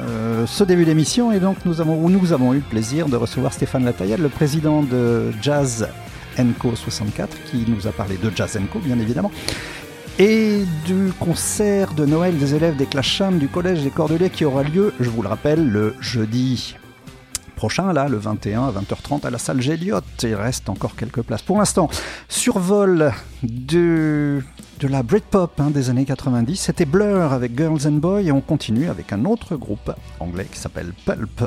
euh, 0.08 0.46
ce 0.46 0.64
début 0.64 0.84
d'émission. 0.84 1.32
Et 1.32 1.38
donc 1.38 1.58
nous 1.64 1.80
avons, 1.80 2.08
nous 2.08 2.32
avons 2.32 2.52
eu 2.52 2.56
le 2.56 2.62
plaisir 2.62 3.08
de 3.08 3.16
recevoir 3.16 3.52
Stéphane 3.52 3.84
Lataillade, 3.84 4.20
le 4.20 4.28
président 4.28 4.82
de 4.82 5.32
Jazz 5.42 5.88
Co 6.58 6.74
64, 6.74 7.36
qui 7.50 7.64
nous 7.68 7.86
a 7.86 7.92
parlé 7.92 8.16
de 8.16 8.30
Jazz 8.34 8.58
Co, 8.72 8.78
bien 8.80 8.98
évidemment, 8.98 9.30
et 10.18 10.64
du 10.84 11.12
concert 11.18 11.94
de 11.94 12.06
Noël 12.06 12.36
des 12.38 12.54
élèves 12.54 12.76
des 12.76 12.86
Clasham 12.86 13.38
du 13.38 13.48
Collège 13.48 13.82
des 13.82 13.90
Cordeliers 13.90 14.30
qui 14.30 14.44
aura 14.44 14.62
lieu, 14.62 14.92
je 14.98 15.10
vous 15.10 15.22
le 15.22 15.28
rappelle, 15.28 15.68
le 15.68 15.94
jeudi 16.00 16.76
prochain, 17.64 17.94
là, 17.94 18.10
le 18.10 18.18
21 18.18 18.64
à 18.64 18.72
20h30 18.72 19.26
à 19.26 19.30
la 19.30 19.38
salle 19.38 19.62
Géliot. 19.62 20.02
Il 20.22 20.34
reste 20.34 20.68
encore 20.68 20.96
quelques 20.96 21.22
places. 21.22 21.40
Pour 21.40 21.56
l'instant, 21.56 21.88
survol 22.28 23.10
de, 23.42 24.42
de 24.80 24.88
la 24.88 25.02
Britpop 25.02 25.58
hein, 25.58 25.70
des 25.70 25.88
années 25.88 26.04
90, 26.04 26.56
c'était 26.56 26.84
Blur 26.84 27.32
avec 27.32 27.56
Girls 27.56 27.86
and 27.86 27.92
Boys 27.92 28.20
et 28.20 28.32
on 28.32 28.42
continue 28.42 28.90
avec 28.90 29.14
un 29.14 29.24
autre 29.24 29.56
groupe 29.56 29.90
anglais 30.20 30.46
qui 30.52 30.58
s'appelle 30.58 30.92
Pulp. 31.06 31.42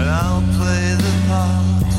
And 0.00 0.08
I'll 0.08 0.46
play 0.58 0.86
the 1.04 1.14
part. 1.28 1.90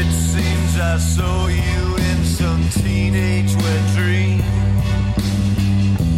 It 0.00 0.10
seems 0.32 0.72
I 0.80 0.96
saw 0.98 1.46
you 1.48 1.96
in 2.10 2.24
some 2.24 2.62
teenage 2.82 3.54
wet 3.54 3.84
dream. 3.94 4.40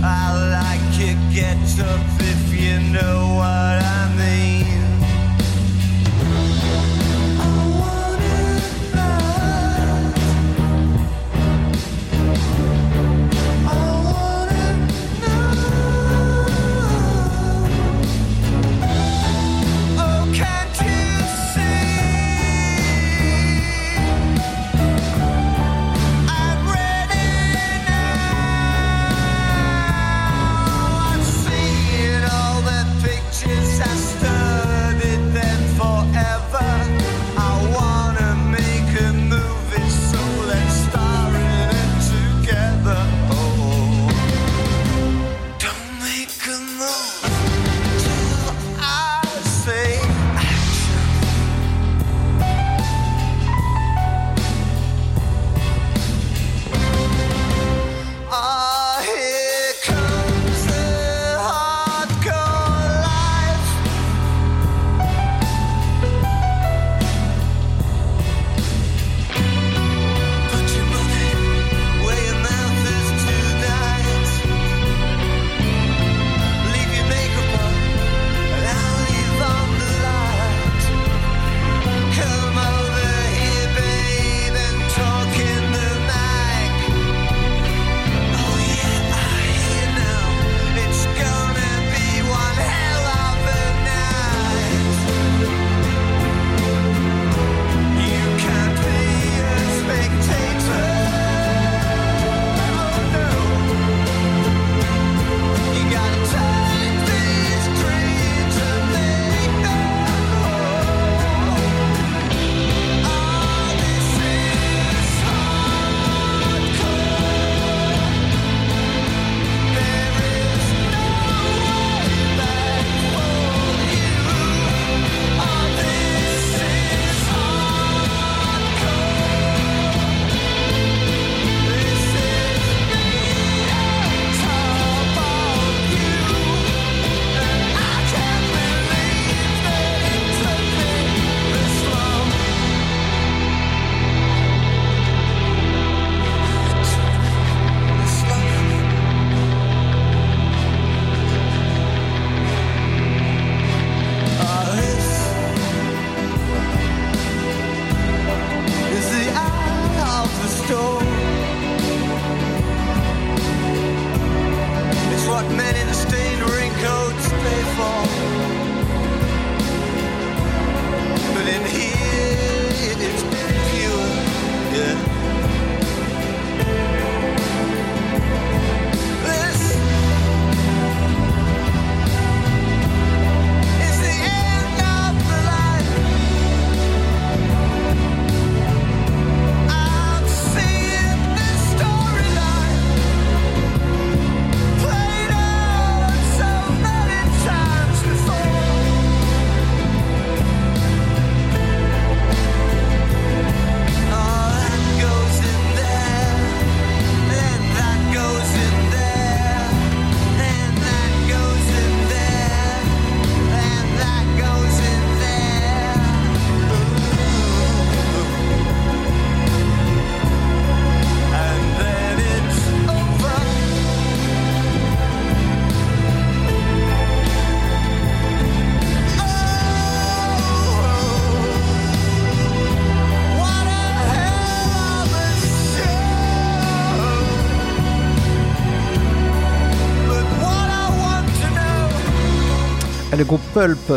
I 0.03 0.25
like 0.57 0.95
it, 1.11 1.19
get 1.35 1.59
up 1.81 2.07
if 2.33 2.43
you 2.63 2.79
know 2.93 3.35
what 3.41 3.77
I 3.97 4.15
mean. 4.17 4.68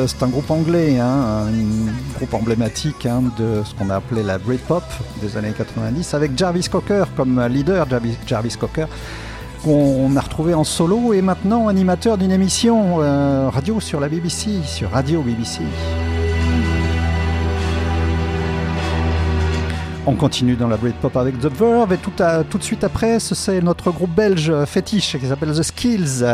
C'est 0.08 0.24
un 0.24 0.28
groupe 0.28 0.50
anglais, 0.50 0.98
hein, 0.98 1.46
un 1.46 2.16
groupe 2.18 2.34
emblématique 2.34 3.06
hein, 3.06 3.22
de 3.38 3.62
ce 3.64 3.76
qu'on 3.76 3.92
a 3.92 3.98
appelé 3.98 4.24
la 4.24 4.40
Britpop 4.40 4.84
des 5.22 5.38
années 5.38 5.54
90, 5.56 6.16
avec 6.16 6.36
Jarvis 6.36 6.68
Cocker 6.68 7.04
comme 7.16 7.40
leader, 7.46 7.86
Jarvis, 8.26 8.58
Cocker, 8.60 8.88
qu'on 9.64 10.16
a 10.16 10.20
retrouvé 10.20 10.56
en 10.56 10.64
solo 10.64 11.14
et 11.14 11.22
maintenant 11.22 11.68
animateur 11.68 12.18
d'une 12.18 12.32
émission 12.32 13.02
euh, 13.02 13.52
radio 13.52 13.80
sur 13.80 14.00
la 14.00 14.10
BBC, 14.10 14.64
sur 14.66 14.90
Radio 14.90 15.22
BBC. 15.22 15.60
On 20.08 20.16
continue 20.16 20.56
dans 20.56 20.70
la 20.70 20.78
Britpop 20.78 21.16
avec 21.16 21.40
The 21.40 21.56
Verve 21.56 21.94
et 21.94 21.98
tout, 21.98 22.14
tout 22.50 22.58
de 22.58 22.64
suite 22.64 22.84
après, 22.84 23.20
c'est 23.20 23.62
notre 23.62 23.92
groupe 23.92 24.16
belge 24.16 24.52
fétiche 24.66 25.20
qui 25.20 25.28
s'appelle 25.28 25.52
The 25.52 25.62
Skills 25.62 26.26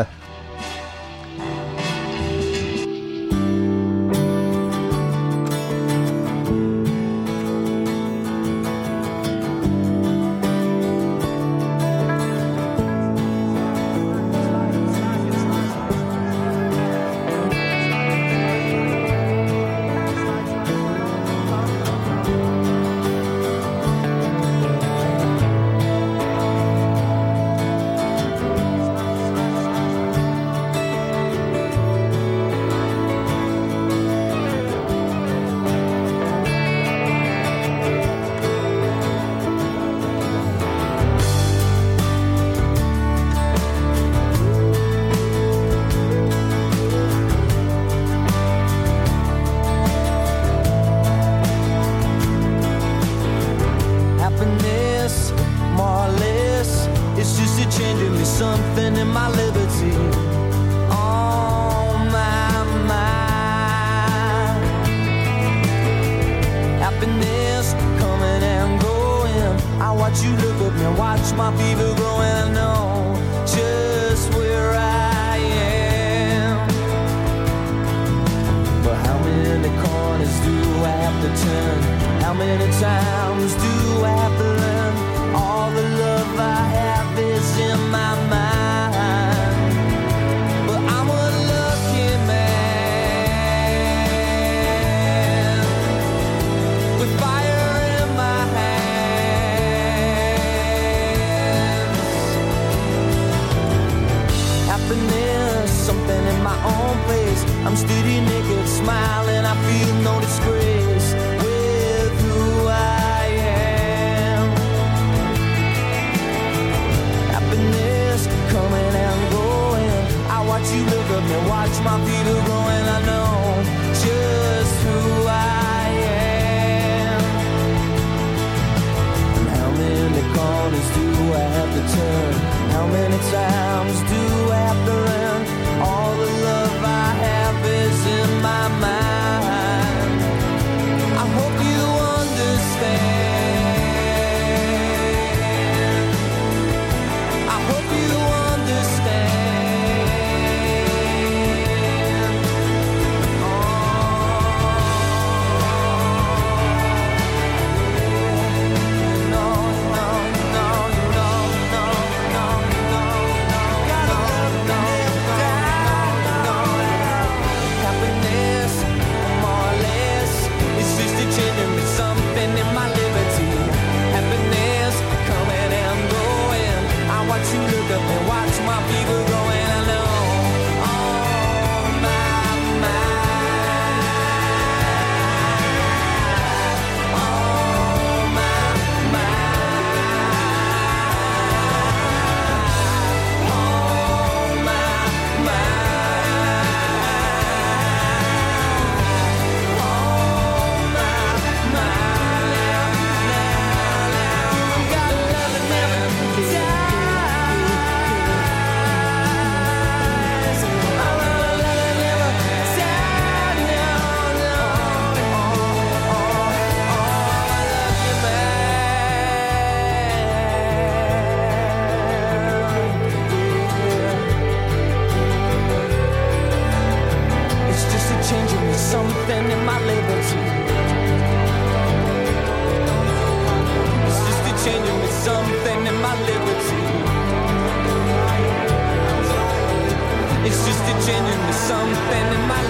something 241.57 242.27
in 242.33 242.47
my 242.47 242.66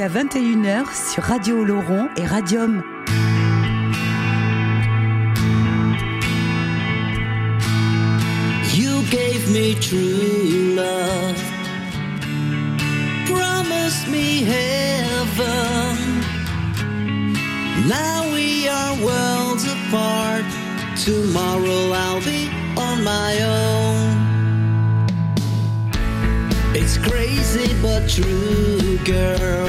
jusqu'à 0.00 0.08
21h 0.08 1.12
sur 1.12 1.22
Radio 1.22 1.64
Laurent 1.64 2.08
et 2.16 2.24
Radium. 2.24 2.82
You 8.74 9.02
gave 9.10 9.50
me 9.50 9.74
true 9.74 10.74
love, 10.74 11.42
promised 13.26 14.08
me 14.08 14.42
heaven. 14.42 15.96
Now 17.86 18.32
we 18.32 18.68
are 18.68 18.94
worlds 19.02 19.66
apart. 19.66 20.44
Tomorrow 21.04 21.92
I'll 21.92 22.20
be 22.20 22.48
on 22.76 23.02
my 23.04 23.42
own. 23.42 24.20
It's 26.74 26.96
crazy 26.96 27.74
but 27.82 28.08
true, 28.08 28.98
girl. 29.04 29.59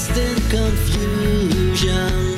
Lost 0.00 0.16
in 0.16 0.34
confusion. 0.48 2.29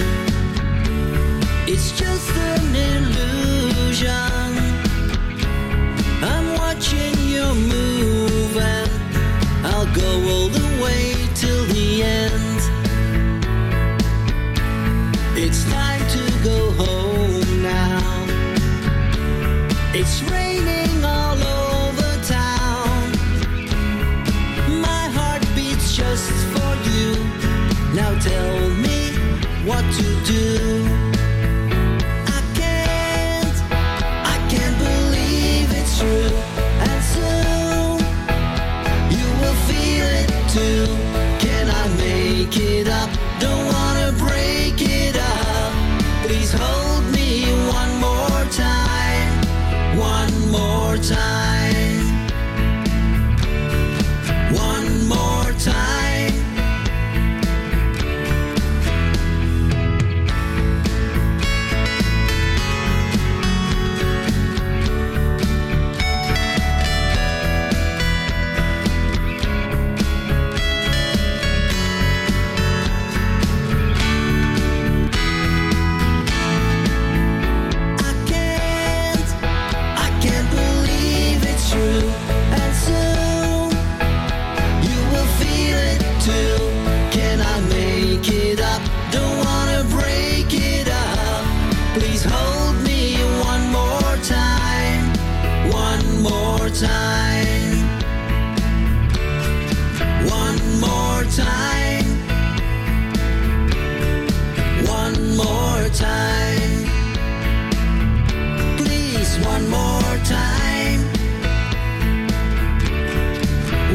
One 109.45 109.69
more 109.69 110.17
time. 110.25 111.01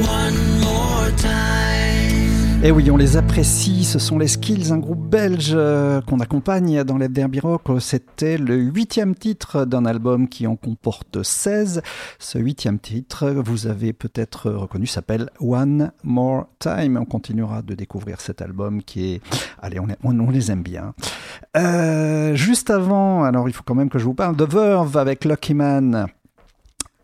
One 0.02 0.60
more 0.62 1.12
time. 1.18 1.67
Et 2.64 2.70
Eh 2.70 2.72
oui, 2.72 2.90
on 2.90 2.98
les 2.98 3.18
apprécie, 3.18 3.84
ce 3.84 4.00
sont 4.00 4.18
les 4.18 4.28
Skills, 4.28 4.74
un 4.74 4.80
groupe 4.80 5.08
belge 5.08 5.52
euh, 5.54 6.02
qu'on 6.02 6.20
accompagne 6.20 6.84
dans 6.84 6.98
les 6.98 7.08
Derby 7.08 7.40
Rock. 7.40 7.62
C'était 7.80 8.40
le 8.40 8.56
huitième 8.56 9.14
titre 9.14 9.64
d'un 9.64 9.86
album 9.86 10.28
qui 10.28 10.48
en 10.48 10.56
comporte 10.56 11.22
16. 11.22 11.84
Ce 12.18 12.40
huitième 12.40 12.80
titre, 12.80 13.30
vous 13.30 13.68
avez 13.68 13.94
peut-être 13.94 14.50
reconnu, 14.50 14.88
s'appelle 14.88 15.30
One 15.40 15.92
More 16.04 16.48
Time. 16.58 16.98
On 16.98 17.06
continuera 17.06 17.62
de 17.62 17.76
découvrir 17.76 18.22
cet 18.22 18.42
album 18.42 18.82
qui 18.82 19.14
est... 19.14 19.22
Allez, 19.62 19.80
on, 19.80 19.88
on 20.04 20.30
les 20.32 20.52
aime 20.52 20.64
bien. 20.64 20.96
Euh, 21.56 22.34
juste 22.34 22.72
avant, 22.72 23.24
alors 23.24 23.48
il 23.48 23.54
faut 23.54 23.64
quand 23.64 23.76
même 23.76 23.90
que 23.90 24.00
je 24.00 24.06
vous 24.06 24.16
parle 24.16 24.36
de 24.36 24.46
Verve 24.46 24.98
avec 24.98 25.26
Lucky 25.26 25.54
Man. 25.54 26.08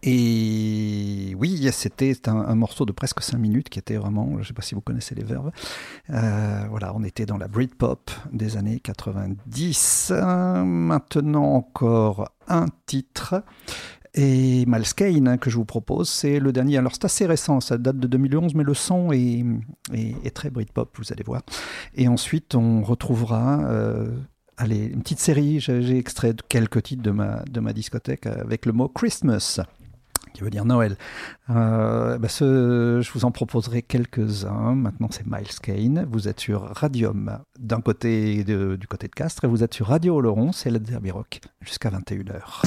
Et 0.05 1.33
oui, 1.39 1.69
c'était 1.71 2.13
un, 2.27 2.55
morceau 2.55 2.85
de 2.85 2.91
presque 2.91 3.21
5 3.21 3.37
minutes 3.37 3.69
qui 3.69 3.79
était 3.79 3.95
vraiment, 3.95 4.31
je 4.33 4.39
ne 4.39 4.43
sais 4.43 4.53
pas 4.53 4.61
si 4.61 4.75
vous 4.75 4.81
connaissez 4.81 5.15
les 5.15 5.23
verbes, 5.23 5.51
euh, 6.09 6.65
voilà, 6.69 6.93
on 6.93 7.03
était 7.05 7.25
dans 7.25 7.37
la 7.37 7.47
Britpop 7.47 8.11
des 8.33 8.57
années 8.57 8.81
90. 8.81 10.11
Euh, 10.13 10.63
maintenant 10.65 11.53
encore 11.53 12.29
un 12.49 12.65
titre. 12.85 13.43
Et 14.15 14.65
Miles 14.67 15.27
hein, 15.27 15.37
que 15.37 15.49
je 15.49 15.55
vous 15.55 15.65
propose, 15.65 16.09
c'est 16.09 16.39
le 16.39 16.51
dernier. 16.51 16.77
Alors 16.77 16.91
c'est 16.93 17.05
assez 17.05 17.25
récent, 17.25 17.61
ça 17.61 17.77
date 17.77 17.97
de 17.97 18.07
2011, 18.07 18.53
mais 18.55 18.63
le 18.63 18.73
son 18.73 19.11
est, 19.13 19.43
est- 19.93 20.15
est 20.25 20.35
très 20.35 20.49
Britpop, 20.49 20.95
vous 20.97 21.11
allez 21.13 21.23
voir. 21.23 21.41
Et 21.95 22.07
ensuite, 22.09 22.53
on 22.55 22.83
retrouvera 22.83 23.61
euh, 23.63 24.11
allez, 24.57 24.85
une 24.85 25.01
petite 25.01 25.19
série. 25.19 25.59
J'ai 25.61 25.97
extrait 25.97 26.35
quelques 26.49 26.83
titres 26.83 27.01
de 27.01 27.11
ma, 27.11 27.43
de 27.49 27.59
ma 27.61 27.73
discothèque 27.73 28.27
avec 28.27 28.65
le 28.65 28.73
mot 28.73 28.87
Christmas 28.87 29.61
qui 30.34 30.41
veut 30.41 30.50
dire 30.50 30.65
Noël. 30.65 30.98
Euh, 31.50 32.17
bah, 32.17 32.28
je 32.30 33.12
vous 33.12 33.26
en 33.26 33.32
proposerai 33.32 33.82
quelques-uns. 33.82 34.76
Maintenant, 34.76 35.10
c'est 35.12 35.26
Miles 35.26 35.60
Kane. 35.62 36.08
Vous 36.12 36.28
êtes 36.28 36.39
sur 36.39 36.63
Radium 36.76 37.39
d'un 37.60 37.82
côté 37.82 38.43
du 38.43 38.88
côté 38.88 39.08
de 39.08 39.13
Castres 39.13 39.46
et 39.46 39.48
vous 39.48 39.63
êtes 39.63 39.74
sur 39.74 39.88
Radio 39.88 40.15
Oloron, 40.15 40.52
c'est 40.52 40.69
le 40.69 40.80
Derby 40.80 41.12
Rock 41.12 41.39
jusqu'à 41.62 41.89
21h. 41.89 42.63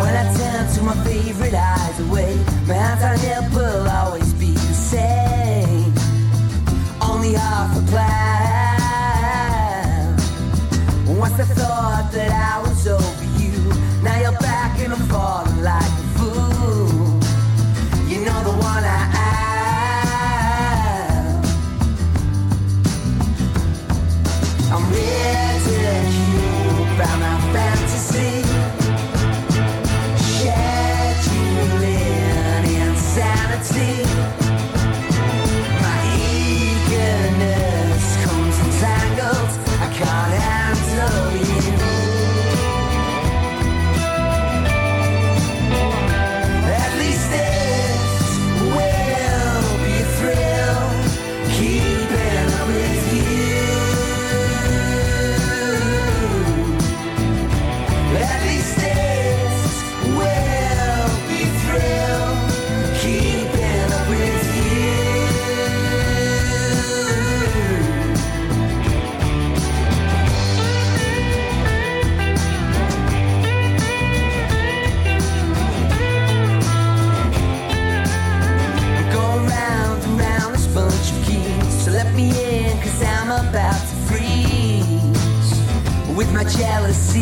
When 0.00 0.14
I 0.14 0.36
turn 0.36 0.74
to 0.74 0.82
my 0.82 0.94
favorite 1.04 1.54
eyes 1.54 2.00
away, 2.00 2.36
my 2.66 2.74
hands 2.74 3.02
on 3.02 3.18
hip 3.18 3.52
I 11.40 11.44
thought 11.44 12.10
that 12.10 12.32
I 12.32 12.60
was 12.60 12.88
over 12.88 13.24
you. 13.38 13.72
Now 14.02 14.18
you're 14.20 14.32
back 14.40 14.76
and 14.80 14.92
I'm 14.92 15.06
falling 15.06 15.62
like 15.62 15.84
a 15.84 16.04
fool. 16.18 17.20
You 18.08 18.24
know 18.24 18.42
the 18.42 18.50
one 18.58 18.82
I 18.82 19.08
am. 24.72 24.82
I'm 24.82 24.92
real. 24.92 25.17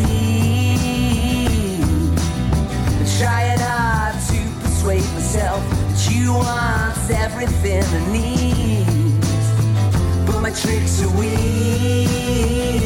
see. 0.05 1.81
Trying 3.19 3.61
hard 3.61 4.15
to 4.29 4.39
persuade 4.63 5.07
myself 5.15 5.63
that 5.71 6.11
you 6.11 6.33
want 6.33 7.11
everything 7.11 7.85
I 7.85 8.13
need. 8.13 8.87
But 10.27 10.41
my 10.41 10.51
tricks 10.51 11.03
are 11.03 11.19
weak. 11.19 12.86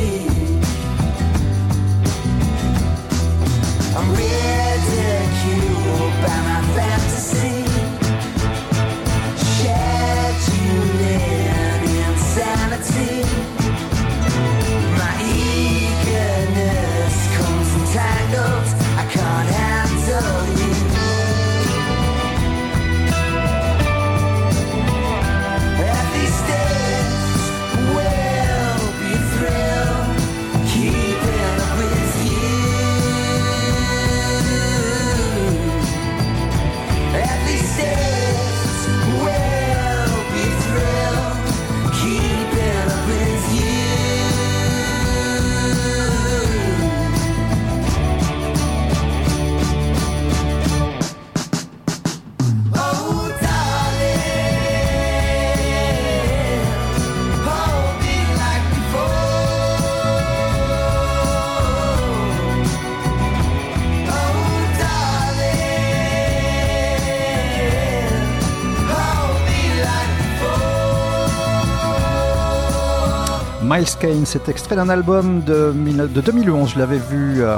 Miles 73.80 73.96
Kane. 73.98 74.26
C'est 74.26 74.48
extrait 74.50 74.76
d'un 74.76 74.90
album 74.90 75.42
de, 75.42 75.72
2011. 76.20 76.72
Je 76.74 76.78
l'avais 76.78 76.98
vu 76.98 77.42
euh, 77.42 77.56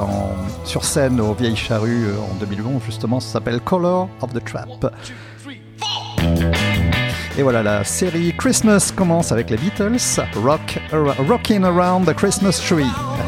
sur 0.65 0.85
scène 0.85 1.21
aux 1.21 1.35
Vieilles 1.35 1.57
Charrues 1.57 2.07
euh, 2.07 2.33
en 2.33 2.35
2011, 2.37 2.81
justement. 2.85 3.19
Ça 3.19 3.33
s'appelle 3.33 3.61
Color 3.61 4.09
of 4.21 4.33
the 4.33 4.45
Trap. 4.45 4.95
Et 7.37 7.43
voilà, 7.43 7.63
la 7.63 7.83
série 7.83 8.33
Christmas 8.37 8.93
commence 8.95 9.33
avec 9.33 9.51
les 9.51 9.57
Beatles, 9.57 9.97
Rock, 10.37 10.79
uh, 10.93 11.23
Rockin' 11.29 11.65
Around 11.65 12.07
the 12.07 12.15
Christmas 12.15 12.61
Tree. 12.69 13.22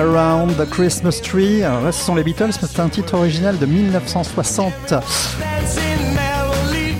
Around 0.00 0.56
the 0.56 0.64
Christmas 0.64 1.20
Tree. 1.20 1.60
Ce 1.60 1.92
sont 1.92 2.14
les 2.14 2.24
Beatles, 2.24 2.52
mais 2.62 2.68
c'est 2.68 2.80
un 2.80 2.88
titre 2.88 3.14
original 3.14 3.58
de 3.58 3.66
1960 3.66 4.94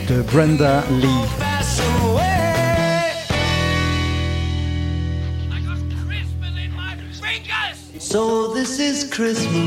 de 0.06 0.22
Brenda 0.22 0.82
Lee. 1.00 1.08
So 7.98 8.52
this 8.52 8.78
is 8.78 9.08
Christmas. 9.08 9.59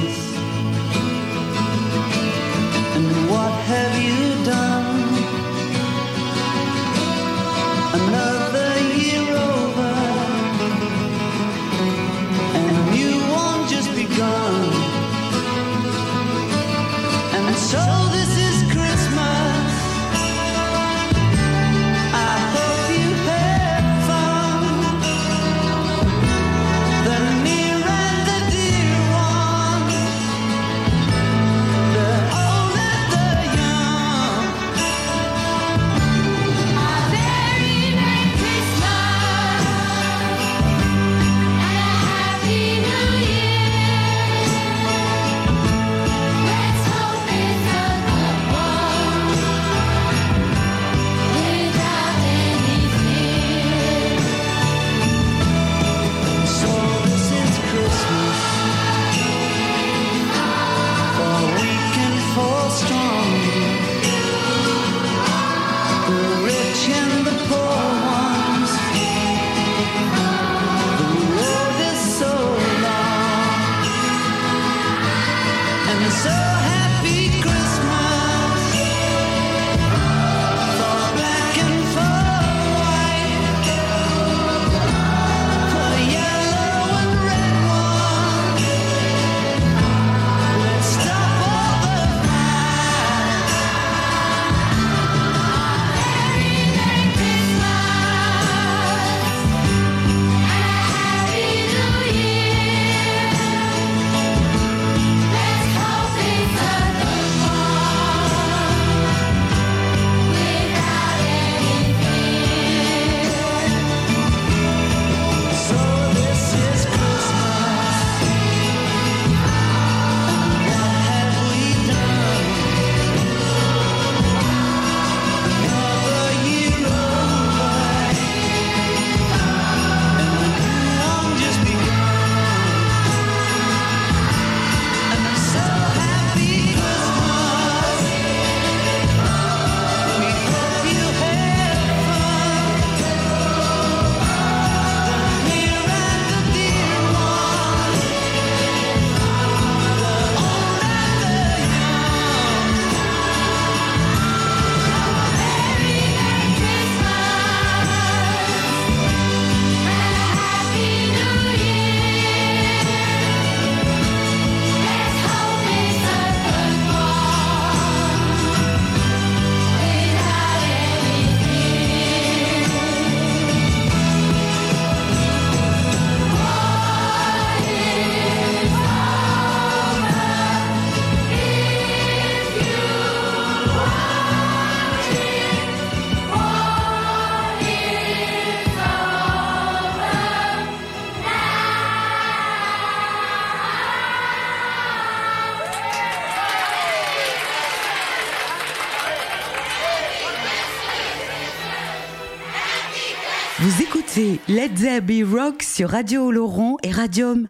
Be 204.75 205.23
Rock 205.23 205.61
sur 205.61 205.89
Radio 205.91 206.25
Oloron 206.25 206.77
et 206.81 206.89
Radium. 206.89 207.47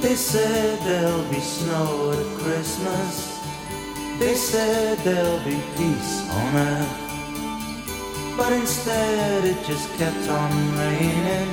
They 0.00 0.14
said 0.16 0.80
there'll 0.80 1.24
be 1.30 1.40
snow 1.40 2.12
at 2.12 2.38
Christmas. 2.38 3.31
They 4.22 4.34
said 4.34 4.98
there'll 4.98 5.40
be 5.40 5.58
peace 5.76 6.30
on 6.30 6.54
earth. 6.54 8.36
But 8.36 8.52
instead 8.52 9.44
it 9.44 9.58
just 9.66 9.88
kept 9.98 10.28
on 10.28 10.52
raining. 10.78 11.50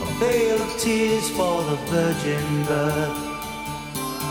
A 0.00 0.08
veil 0.18 0.62
of 0.62 0.72
tears 0.80 1.28
for 1.36 1.62
the 1.68 1.76
virgin 1.92 2.64
birth. 2.64 3.18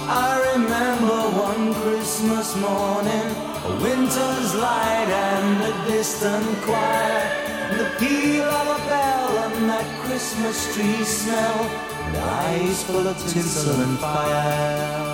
I 0.10 0.32
remember 0.54 1.20
one 1.48 1.76
Christmas 1.84 2.56
morning, 2.56 3.28
a 3.70 3.74
winter's 3.84 4.56
light 4.56 5.10
and 5.30 5.62
a 5.72 5.74
distant 5.92 6.58
choir, 6.66 7.22
and 7.70 7.80
the 7.80 7.90
peal 8.00 8.50
of 8.62 8.68
a 8.76 8.80
bell 8.90 9.38
and 9.46 9.70
that 9.70 9.88
Christmas 10.04 10.58
tree 10.74 11.04
smell, 11.04 11.60
and 12.06 12.18
eyes 12.18 12.84
full 12.86 13.08
of 13.08 13.18
tinsel 13.32 13.80
and 13.82 14.00
fire. 14.00 15.11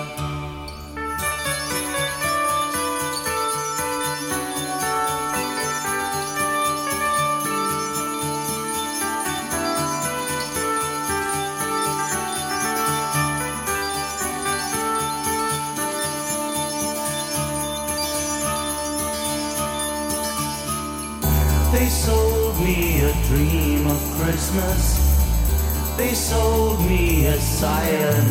Christmas. 24.57 25.97
They 25.97 26.13
sold 26.13 26.79
me 26.81 27.27
a 27.27 27.37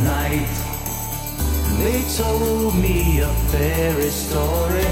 night. 0.02 0.54
They 1.78 2.02
told 2.16 2.74
me 2.74 3.20
a 3.20 3.32
fairy 3.52 4.10
story 4.10 4.86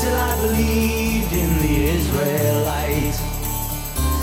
till 0.00 0.16
I 0.30 0.32
believed 0.42 1.32
in 1.32 1.50
the 1.62 1.76
Israelite. 1.96 3.18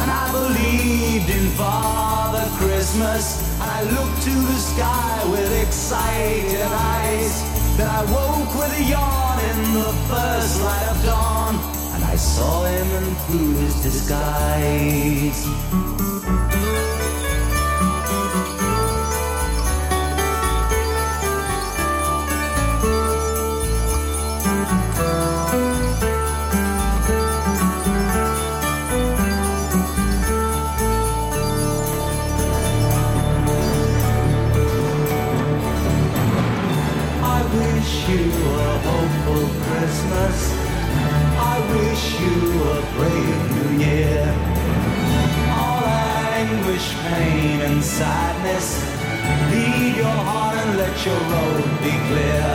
And 0.01 0.11
I 0.11 0.26
believed 0.32 1.30
in 1.30 1.47
Father 1.51 2.45
Christmas. 2.57 3.24
I 3.61 3.84
looked 3.84 4.22
to 4.24 4.36
the 4.51 4.59
sky 4.72 5.24
with 5.32 5.67
excited 5.67 6.61
eyes. 6.61 7.34
Then 7.78 7.88
I 7.88 8.03
woke 8.11 8.53
with 8.59 8.78
a 8.78 8.84
yawn 8.84 9.39
in 9.51 9.74
the 9.74 9.91
first 10.09 10.61
light 10.63 10.88
of 10.91 11.05
dawn. 11.05 11.55
And 11.93 12.03
I 12.03 12.15
saw 12.15 12.65
him 12.65 13.15
through 13.26 13.53
his 13.63 13.76
disguise. 13.84 15.99
Let 50.90 51.06
your 51.06 51.22
road 51.34 51.64
be 51.84 51.94
clear. 52.10 52.50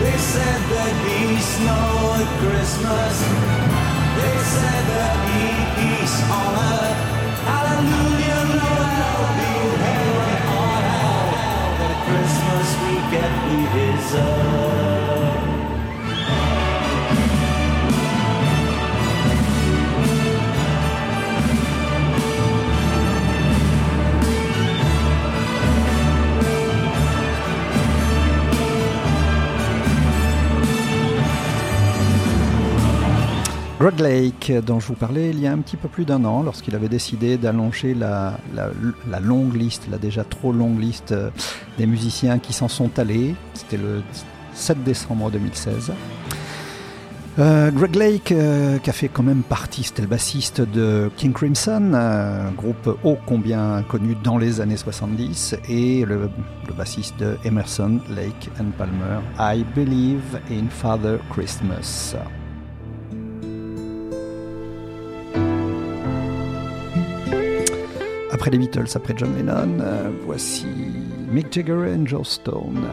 They 0.00 0.16
said 0.32 0.60
there'd 0.70 1.00
be 1.04 1.36
Christmas. 2.40 3.14
They 4.18 4.36
said 4.52 4.82
there'd 4.90 5.20
be 5.28 5.44
peace 5.76 6.18
on 6.40 6.52
earth. 6.72 7.00
Hallelujah, 7.50 8.40
Noel, 8.58 9.22
be 9.36 9.52
heaven 9.84 10.42
on 10.62 10.82
earth. 10.94 11.78
The 11.82 11.92
Christmas 12.06 12.68
we 12.82 12.94
get 13.12 13.32
we 13.48 13.58
deserve. 13.76 14.83
Greg 33.84 34.00
Lake, 34.00 34.50
dont 34.64 34.80
je 34.80 34.86
vous 34.86 34.94
parlais 34.94 35.28
il 35.28 35.38
y 35.38 35.46
a 35.46 35.52
un 35.52 35.58
petit 35.58 35.76
peu 35.76 35.88
plus 35.88 36.06
d'un 36.06 36.24
an, 36.24 36.42
lorsqu'il 36.42 36.74
avait 36.74 36.88
décidé 36.88 37.36
d'allonger 37.36 37.92
la, 37.92 38.38
longue 39.20 39.54
liste, 39.54 39.88
la 39.90 39.98
déjà 39.98 40.24
trop 40.24 40.54
longue 40.54 40.80
liste 40.80 41.12
euh, 41.12 41.28
des 41.76 41.84
musiciens 41.84 42.38
qui 42.38 42.54
s'en 42.54 42.68
sont 42.68 42.98
allés. 42.98 43.34
C'était 43.52 43.76
le 43.76 44.02
7 44.54 44.82
décembre 44.84 45.30
2016. 45.30 45.92
Euh, 47.38 47.70
Greg 47.72 47.94
Lake, 47.96 48.32
euh, 48.32 48.78
qui 48.78 48.88
a 48.88 48.94
fait 48.94 49.08
quand 49.08 49.22
même 49.22 49.42
partie, 49.42 49.82
c'était 49.82 50.00
le 50.00 50.08
bassiste 50.08 50.62
de 50.62 51.10
King 51.18 51.34
Crimson, 51.34 51.90
euh, 51.92 52.48
groupe 52.52 52.98
ô 53.04 53.18
combien 53.26 53.82
connu 53.82 54.16
dans 54.24 54.38
les 54.38 54.62
années 54.62 54.78
70, 54.78 55.56
et 55.68 56.06
le, 56.06 56.30
le 56.66 56.72
bassiste 56.72 57.18
de 57.18 57.36
Emerson, 57.44 58.00
Lake 58.16 58.48
and 58.58 58.70
Palmer, 58.78 59.20
I 59.38 59.62
Believe 59.76 60.40
in 60.50 60.70
Father 60.70 61.18
Christmas. 61.30 62.16
Après 68.44 68.58
les 68.58 68.58
Beatles, 68.58 68.94
après 68.94 69.14
John 69.16 69.34
Lennon, 69.34 69.80
euh, 69.80 70.10
voici 70.26 70.66
Mick 71.30 71.50
Jagger 71.50 71.86
et 71.88 72.06
Joe 72.06 72.28
Stone. 72.28 72.84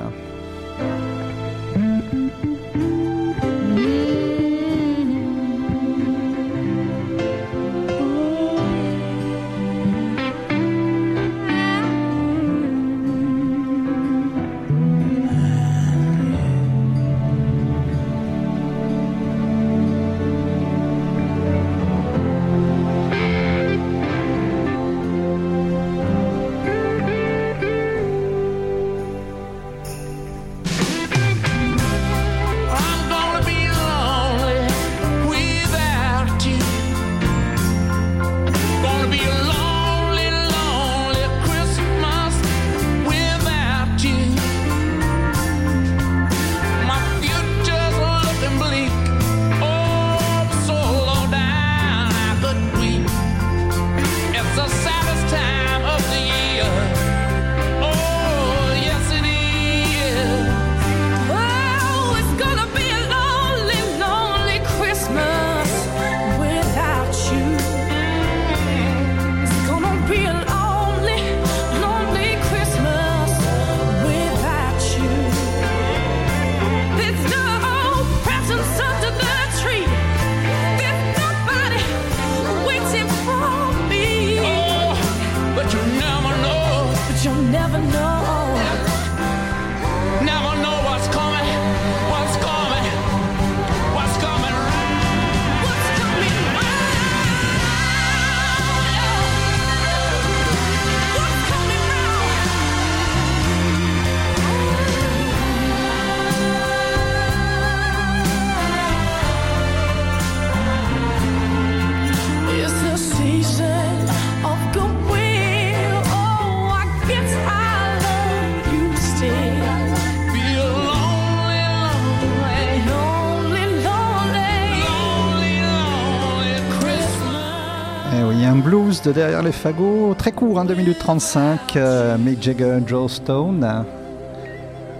De 129.06 129.12
derrière 129.12 129.41
les 129.41 129.52
fagots, 129.52 130.14
très 130.18 130.32
court, 130.32 130.60
hein, 130.60 130.66
2 130.66 130.76
minutes 130.76 130.99
35. 130.99 131.76
euh, 131.76 132.18
Mick 132.18 132.41
Jagger, 132.41 132.80
Joe 132.86 133.12
Stone. 133.12 133.86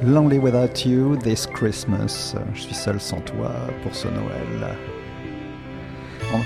Lonely 0.04 0.40
Without 0.40 0.86
You, 0.86 1.16
This 1.18 1.46
Christmas. 1.46 2.34
Je 2.56 2.62
suis 2.62 2.74
seul 2.74 3.00
sans 3.00 3.20
toi 3.20 3.52
pour 3.84 3.94
ce 3.94 4.08
Noël. 4.08 4.76
On- 6.34 6.40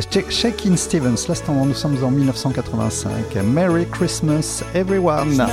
Sh- 0.00 0.30
Shakin' 0.30 0.76
Stevens, 0.76 1.26
là 1.28 1.34
nous 1.66 1.74
sommes 1.74 1.96
en 2.04 2.10
1985. 2.12 3.10
Merry 3.42 3.84
Christmas 3.90 4.62
everyone. 4.74 5.44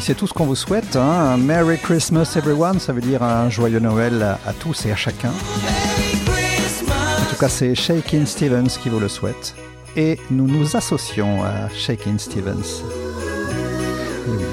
C'est 0.00 0.14
tout 0.14 0.26
ce 0.26 0.32
qu'on 0.32 0.46
vous 0.46 0.54
souhaite. 0.56 0.96
hein. 0.96 1.36
Merry 1.36 1.78
Christmas 1.78 2.32
everyone, 2.36 2.78
ça 2.80 2.92
veut 2.92 3.00
dire 3.00 3.22
un 3.22 3.48
joyeux 3.50 3.78
Noël 3.80 4.22
à 4.46 4.52
tous 4.52 4.86
et 4.86 4.92
à 4.92 4.96
chacun. 4.96 5.30
En 5.30 7.24
tout 7.30 7.36
cas, 7.38 7.48
c'est 7.48 7.74
Shakin' 7.74 8.26
Stevens 8.26 8.68
qui 8.82 8.88
vous 8.88 9.00
le 9.00 9.08
souhaite. 9.08 9.54
Et 9.96 10.18
nous 10.30 10.46
nous 10.46 10.76
associons 10.76 11.42
à 11.42 11.68
Shakin' 11.74 12.18
Stevens. 12.18 12.82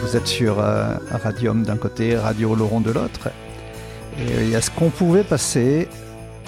Vous 0.01 0.15
êtes 0.15 0.27
sur 0.27 0.59
euh, 0.59 0.95
Radium 1.23 1.63
d'un 1.63 1.77
côté, 1.77 2.15
Radio 2.17 2.55
Laurent 2.55 2.79
de 2.81 2.91
l'autre. 2.91 3.29
Et 4.19 4.51
est-ce 4.53 4.71
qu'on 4.71 4.89
pouvait 4.89 5.23
passer 5.23 5.87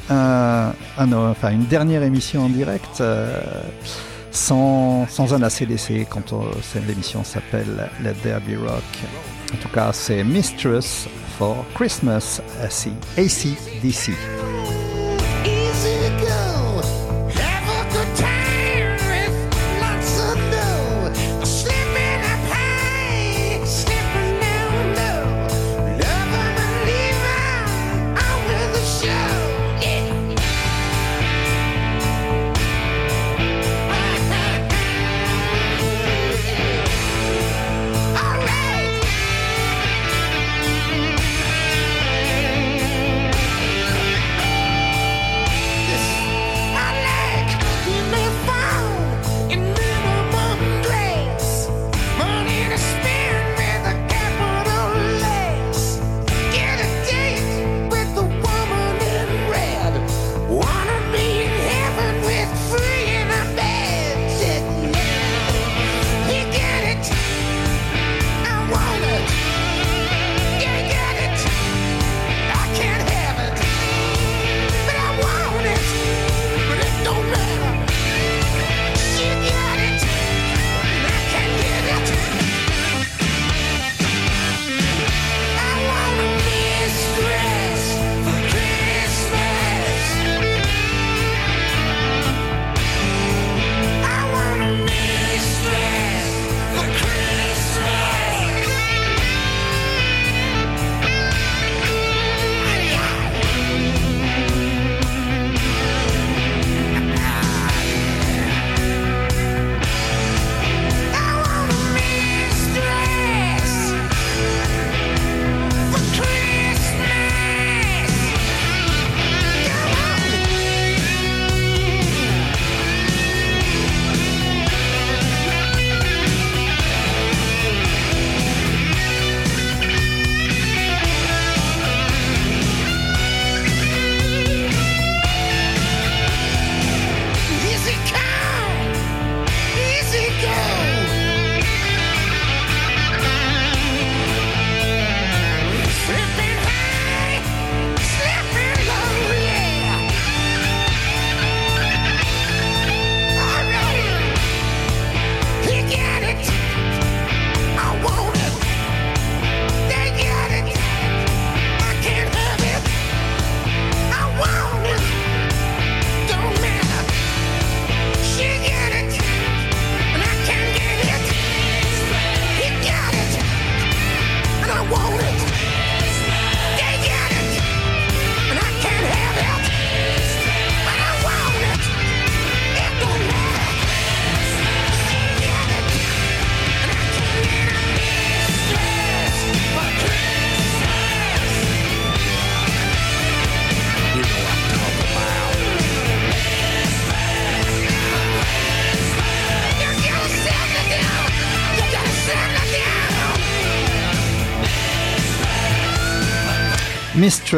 un- 0.10 0.72
enfin, 0.98 1.52
une 1.52 1.66
dernière 1.66 2.04
émission 2.04 2.46
en 2.46 2.50
direct 2.50 3.00
euh, 3.02 3.40
sans, 4.50 5.06
sans 5.08 5.32
un 5.36 5.44
ACDC 5.44 6.08
quand 6.10 6.34
on- 6.34 6.50
c'est- 6.64 6.80
l'émission 6.88 7.24
s'appelle 7.24 7.88
Let 8.04 8.14
There 8.24 8.40
Be 8.48 8.58
Rock 8.60 8.84
En 9.54 9.58
tout 9.58 9.70
cas, 9.70 9.92
c'est 9.94 10.24
Mistress 10.24 11.08
for 11.38 11.56
Christmas 11.76 12.42
AC, 12.64 12.90
ACDC. 13.18 14.14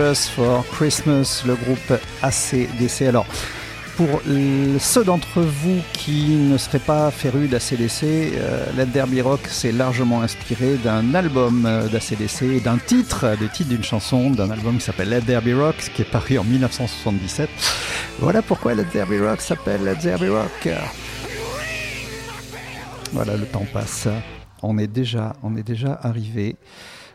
For 0.01 0.65
Christmas, 0.71 1.43
le 1.45 1.53
groupe 1.53 1.93
ACDC. 2.23 3.03
Alors, 3.03 3.27
pour 3.95 4.19
ceux 4.79 5.03
d'entre 5.03 5.41
vous 5.41 5.79
qui 5.93 6.37
ne 6.37 6.57
seraient 6.57 6.79
pas 6.79 7.11
férus 7.11 7.47
d'ACDC, 7.51 8.03
euh, 8.03 9.05
Be 9.05 9.21
Rock 9.23 9.45
s'est 9.47 9.71
largement 9.71 10.23
inspiré 10.23 10.77
d'un 10.77 11.13
album 11.13 11.67
euh, 11.67 11.87
d'ACDC 11.87 12.41
et 12.41 12.59
d'un 12.61 12.79
titre, 12.79 13.37
des 13.39 13.47
titres 13.47 13.69
d'une 13.69 13.83
chanson, 13.83 14.31
d'un 14.31 14.49
album 14.49 14.77
qui 14.77 14.85
s'appelle 14.85 15.09
Let 15.09 15.39
Be 15.39 15.55
Rock, 15.55 15.75
qui 15.93 16.01
est 16.01 16.11
paru 16.11 16.39
en 16.39 16.45
1977. 16.45 17.47
Voilà 18.19 18.41
pourquoi 18.41 18.73
Let 18.73 18.85
Be 18.85 19.21
Rock 19.21 19.39
s'appelle 19.39 19.83
Let 19.83 20.17
Be 20.17 20.31
Rock. 20.31 20.67
Voilà, 23.13 23.37
le 23.37 23.45
temps 23.45 23.67
passe. 23.71 24.07
On 24.63 24.79
est 24.79 24.87
déjà, 24.87 25.33
on 25.43 25.55
est 25.55 25.63
déjà 25.63 25.99
arrivé 26.01 26.55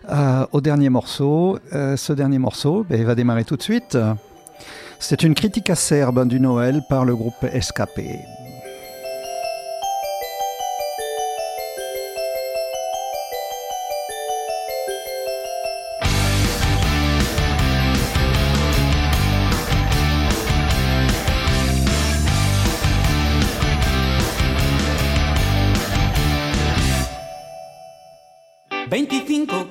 euh, 0.08 0.46
au 0.52 0.60
dernier 0.60 0.88
morceau. 0.88 1.58
Euh, 1.72 1.96
ce 1.96 2.12
dernier 2.12 2.38
morceau, 2.38 2.84
ben, 2.88 3.02
va 3.04 3.14
démarrer 3.14 3.44
tout 3.44 3.56
de 3.56 3.62
suite. 3.62 3.98
C'est 4.98 5.22
une 5.22 5.34
critique 5.34 5.68
acerbe 5.68 6.26
du 6.26 6.40
Noël 6.40 6.82
par 6.88 7.04
le 7.04 7.14
groupe 7.14 7.44
Escapé. 7.52 8.20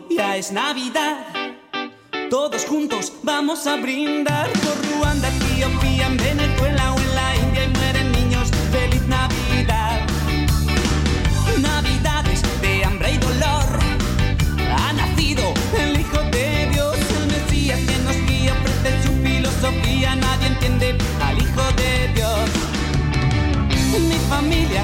Ya 0.09 0.35
es 0.35 0.51
Navidad. 0.51 1.25
Todos 2.29 2.65
juntos 2.65 3.13
vamos 3.23 3.65
a 3.65 3.77
brindar 3.77 4.49
por 4.51 4.75
Ruanda, 4.91 5.29
Etiopía, 5.29 6.07
en 6.07 6.17
Venezuela 6.17 6.93
o 6.93 6.99
en 6.99 7.15
la 7.15 7.35
India 7.35 7.63
y 7.63 7.67
mueren 7.69 8.11
niños. 8.11 8.49
¡Feliz 8.71 9.01
Navidad! 9.07 10.01
Navidades 11.61 12.41
de 12.61 12.83
hambre 12.83 13.11
y 13.13 13.17
dolor. 13.17 13.79
Ha 14.77 14.93
nacido 14.93 15.53
el 15.79 15.99
Hijo 15.99 16.19
de 16.31 16.69
Dios, 16.73 16.97
el 17.19 17.27
Mesías 17.27 17.79
que 17.79 17.97
nos 17.99 18.17
guía, 18.27 18.53
ofrece 18.53 19.03
su 19.03 19.13
filosofía. 19.23 20.15
Nadie 20.15 20.47
entiende 20.47 20.97
al 21.21 21.37
Hijo 21.37 21.63
de 21.77 22.13
Dios. 22.15 22.49
Mi 24.09 24.19
familia 24.29 24.83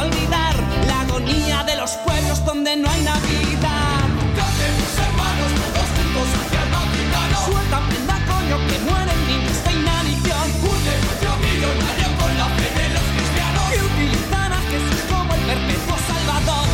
olvidar 0.00 0.54
la 0.86 1.00
agonía 1.02 1.64
de 1.64 1.76
los 1.76 1.90
pueblos 2.04 2.44
donde 2.44 2.76
no 2.76 2.88
hay 2.88 3.02
Navidad. 3.02 4.06
Cantemos 4.36 4.92
hermanos 5.06 5.50
todos 5.60 5.88
juntos 5.96 6.28
hacia 6.36 6.62
el 6.62 6.70
Vaticano. 6.76 7.38
Suelta 7.46 7.78
prenda 7.88 8.16
coño 8.26 8.56
que 8.68 8.78
mueren 8.88 9.20
niños 9.26 9.58
de 9.64 9.72
inanición. 9.72 10.46
Un 10.72 10.78
negocio 10.90 11.30
millonario 11.44 12.08
con 12.20 12.32
la 12.40 12.48
fe 12.56 12.68
de 12.78 12.88
los 12.94 13.06
cristianos. 13.14 13.64
Que 13.72 13.80
utilizan 13.90 14.52
a 14.52 14.60
Jesús 14.70 15.00
como 15.10 15.34
el 15.34 15.40
perpetuo 15.40 15.96
salvador. 16.10 16.68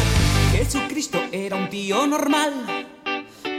Jesucristo 0.52 1.18
era 1.32 1.56
un 1.56 1.68
tío 1.70 2.06
normal 2.06 2.52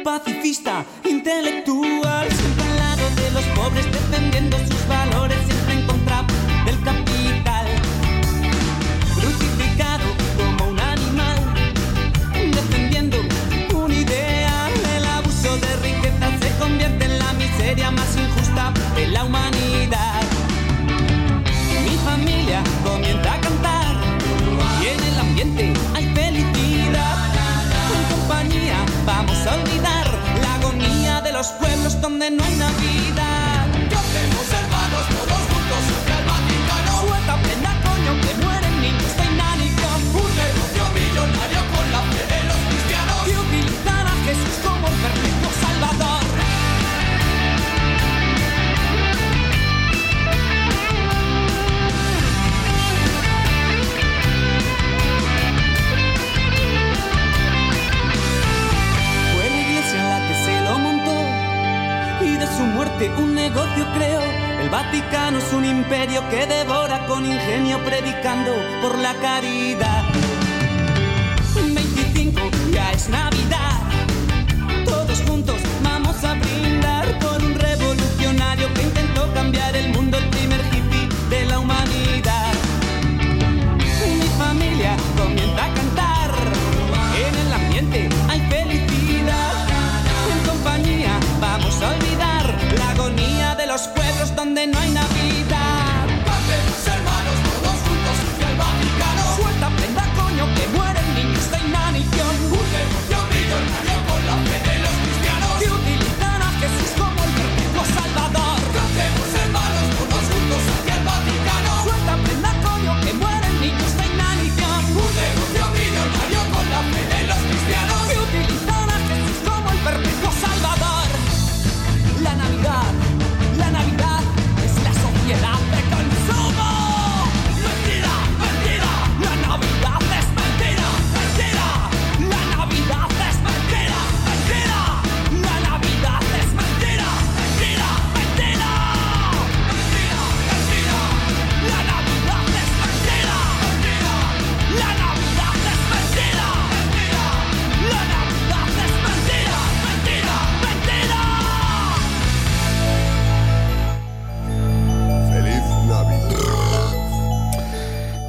pacifista, 0.04 0.86
intelectual, 1.06 2.30
siempre 2.30 2.64
al 2.66 2.78
lado 2.78 3.10
de 3.16 3.32
los 3.32 3.44
pobres, 3.56 3.86
defendiendo 3.90 4.58
miseria 17.74 17.92
más 17.92 18.16
injusta 18.16 18.72
de 18.96 19.08
la 19.08 19.24
humanidad. 19.24 20.22
Mi 21.84 21.98
familia 22.06 22.62
comienza 22.84 23.34
a 23.34 23.42
cantar 23.42 23.96
y 24.80 24.88
en 24.90 25.04
el 25.04 25.20
ambiente 25.20 25.74
hay 25.96 26.06
felicidad. 26.14 27.18
En 27.96 28.16
compañía 28.16 28.78
vamos 29.08 29.38
a 29.48 29.56
olvidar 29.56 30.08
la 30.42 30.54
agonía 30.56 31.22
de 31.22 31.32
los 31.34 31.48
pueblos 31.54 32.00
donde 32.00 32.30
no 32.30 32.44
hay 32.44 32.56
Navidad. 32.58 33.13
Imperio 65.94 66.28
que 66.28 66.48
devora 66.48 67.06
con 67.06 67.24
ingenio 67.24 67.78
predicando 67.86 68.52
por 68.82 68.98
la 68.98 69.14
caridad. 69.22 70.04
25 71.54 72.42
ya 72.72 72.92
es 72.92 73.10
Navidad. 73.10 73.43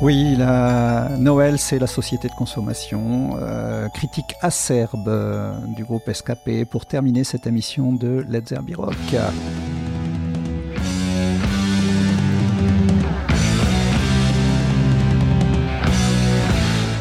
Oui, 0.04 0.36
la 0.36 1.12
Noël, 1.18 1.58
c'est 1.58 1.78
la 1.78 1.86
société 1.86 2.28
de 2.28 2.34
consommation. 2.34 3.38
Euh, 3.40 3.88
critique 3.88 4.34
acerbe 4.42 5.08
euh, 5.08 5.54
du 5.74 5.82
groupe 5.82 6.06
Escapé 6.10 6.66
pour 6.66 6.84
terminer 6.84 7.24
cette 7.24 7.46
émission 7.46 7.90
de 7.90 8.22
Let's 8.28 8.44
There 8.44 8.60
Be 8.60 8.76
Rock. 8.76 8.94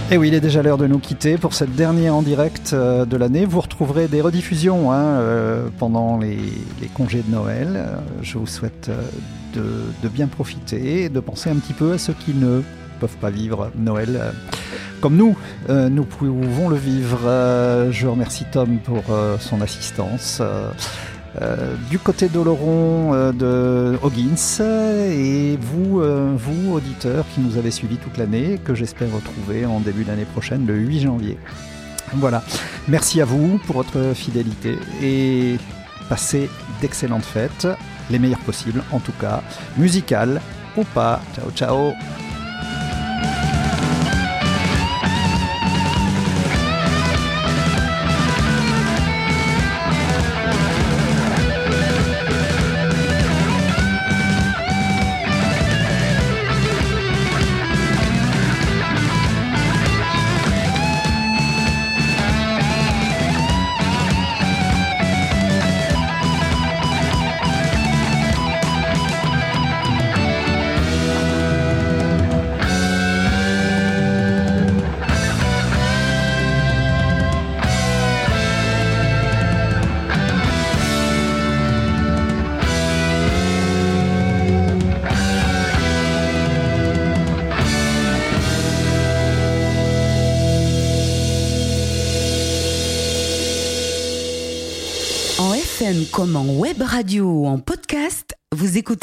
Et 0.10 0.18
oui, 0.18 0.30
il 0.30 0.34
est 0.34 0.40
déjà 0.40 0.62
l'heure 0.64 0.78
de 0.78 0.88
nous 0.88 1.00
quitter 1.00 1.38
pour 1.38 1.54
cette 1.54 1.76
dernière 1.76 2.16
en 2.16 2.22
direct 2.22 2.72
euh, 2.72 3.04
de 3.04 3.18
l'année. 3.18 3.44
Vous 3.44 3.60
retrouverez 3.60 4.08
des 4.08 4.22
rediffusions 4.22 4.94
hein, 4.94 5.20
pendant 5.78 6.18
les, 6.18 6.40
congés 6.94 7.22
de 7.22 7.30
Noël. 7.30 7.86
Je 8.22 8.38
vous 8.38 8.48
souhaite 8.48 8.90
de, 9.54 9.92
de 10.02 10.08
bien 10.08 10.28
profiter 10.28 11.04
et 11.04 11.10
de 11.10 11.20
penser 11.20 11.50
un 11.50 11.58
petit 11.58 11.74
peu 11.74 11.92
à 11.92 11.98
ceux 11.98 12.14
qui 12.14 12.34
ne 12.34 12.62
peuvent 13.04 13.18
pas 13.18 13.30
vivre 13.30 13.70
Noël 13.76 14.16
euh, 14.16 14.32
comme 15.02 15.18
nous, 15.18 15.38
euh, 15.70 15.90
nous 15.90 16.06
pouvons 16.06 16.70
le 16.70 16.78
vivre. 16.78 17.20
Euh, 17.26 17.92
je 17.92 18.08
remercie 18.08 18.46
Tom 18.50 18.78
pour 18.78 19.04
son 19.42 19.60
assistance. 19.60 20.42
Du 21.90 22.00
côté 22.00 22.30
d'Oloron 22.30 23.34
de 23.34 23.98
Hoggins 24.02 24.64
et 25.12 25.58
vous, 25.60 26.02
vous 26.38 26.74
auditeurs 26.74 27.26
qui 27.34 27.42
nous 27.42 27.58
avez 27.58 27.72
suivis 27.72 27.98
toute 27.98 28.18
l'année, 28.18 28.62
que 28.64 28.74
j'espère 28.76 29.12
retrouver 29.12 29.66
en 29.66 29.82
début 29.82 30.06
d'année 30.06 30.26
prochaine, 30.26 30.66
le 30.66 30.76
8 30.76 31.02
janvier. 31.02 31.38
Voilà. 32.14 32.42
Merci 32.88 33.20
à 33.20 33.26
vous 33.26 33.60
pour 33.66 33.78
votre 33.78 34.14
fidélité 34.14 34.78
et 35.02 35.58
passez 36.08 36.50
d'excellentes 36.80 37.26
fêtes, 37.26 37.68
les 38.10 38.20
meilleures 38.20 38.46
possibles 38.46 38.84
en 38.92 39.00
tout 39.00 39.16
cas, 39.20 39.42
musicales 39.78 40.40
ou 40.78 40.84
pas. 40.86 41.20
Ciao 41.36 41.52
ciao 41.52 42.23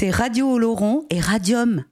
écoutez 0.03 0.11
Radio 0.17 0.53
Oloron 0.53 1.05
et 1.11 1.21
Radium. 1.21 1.85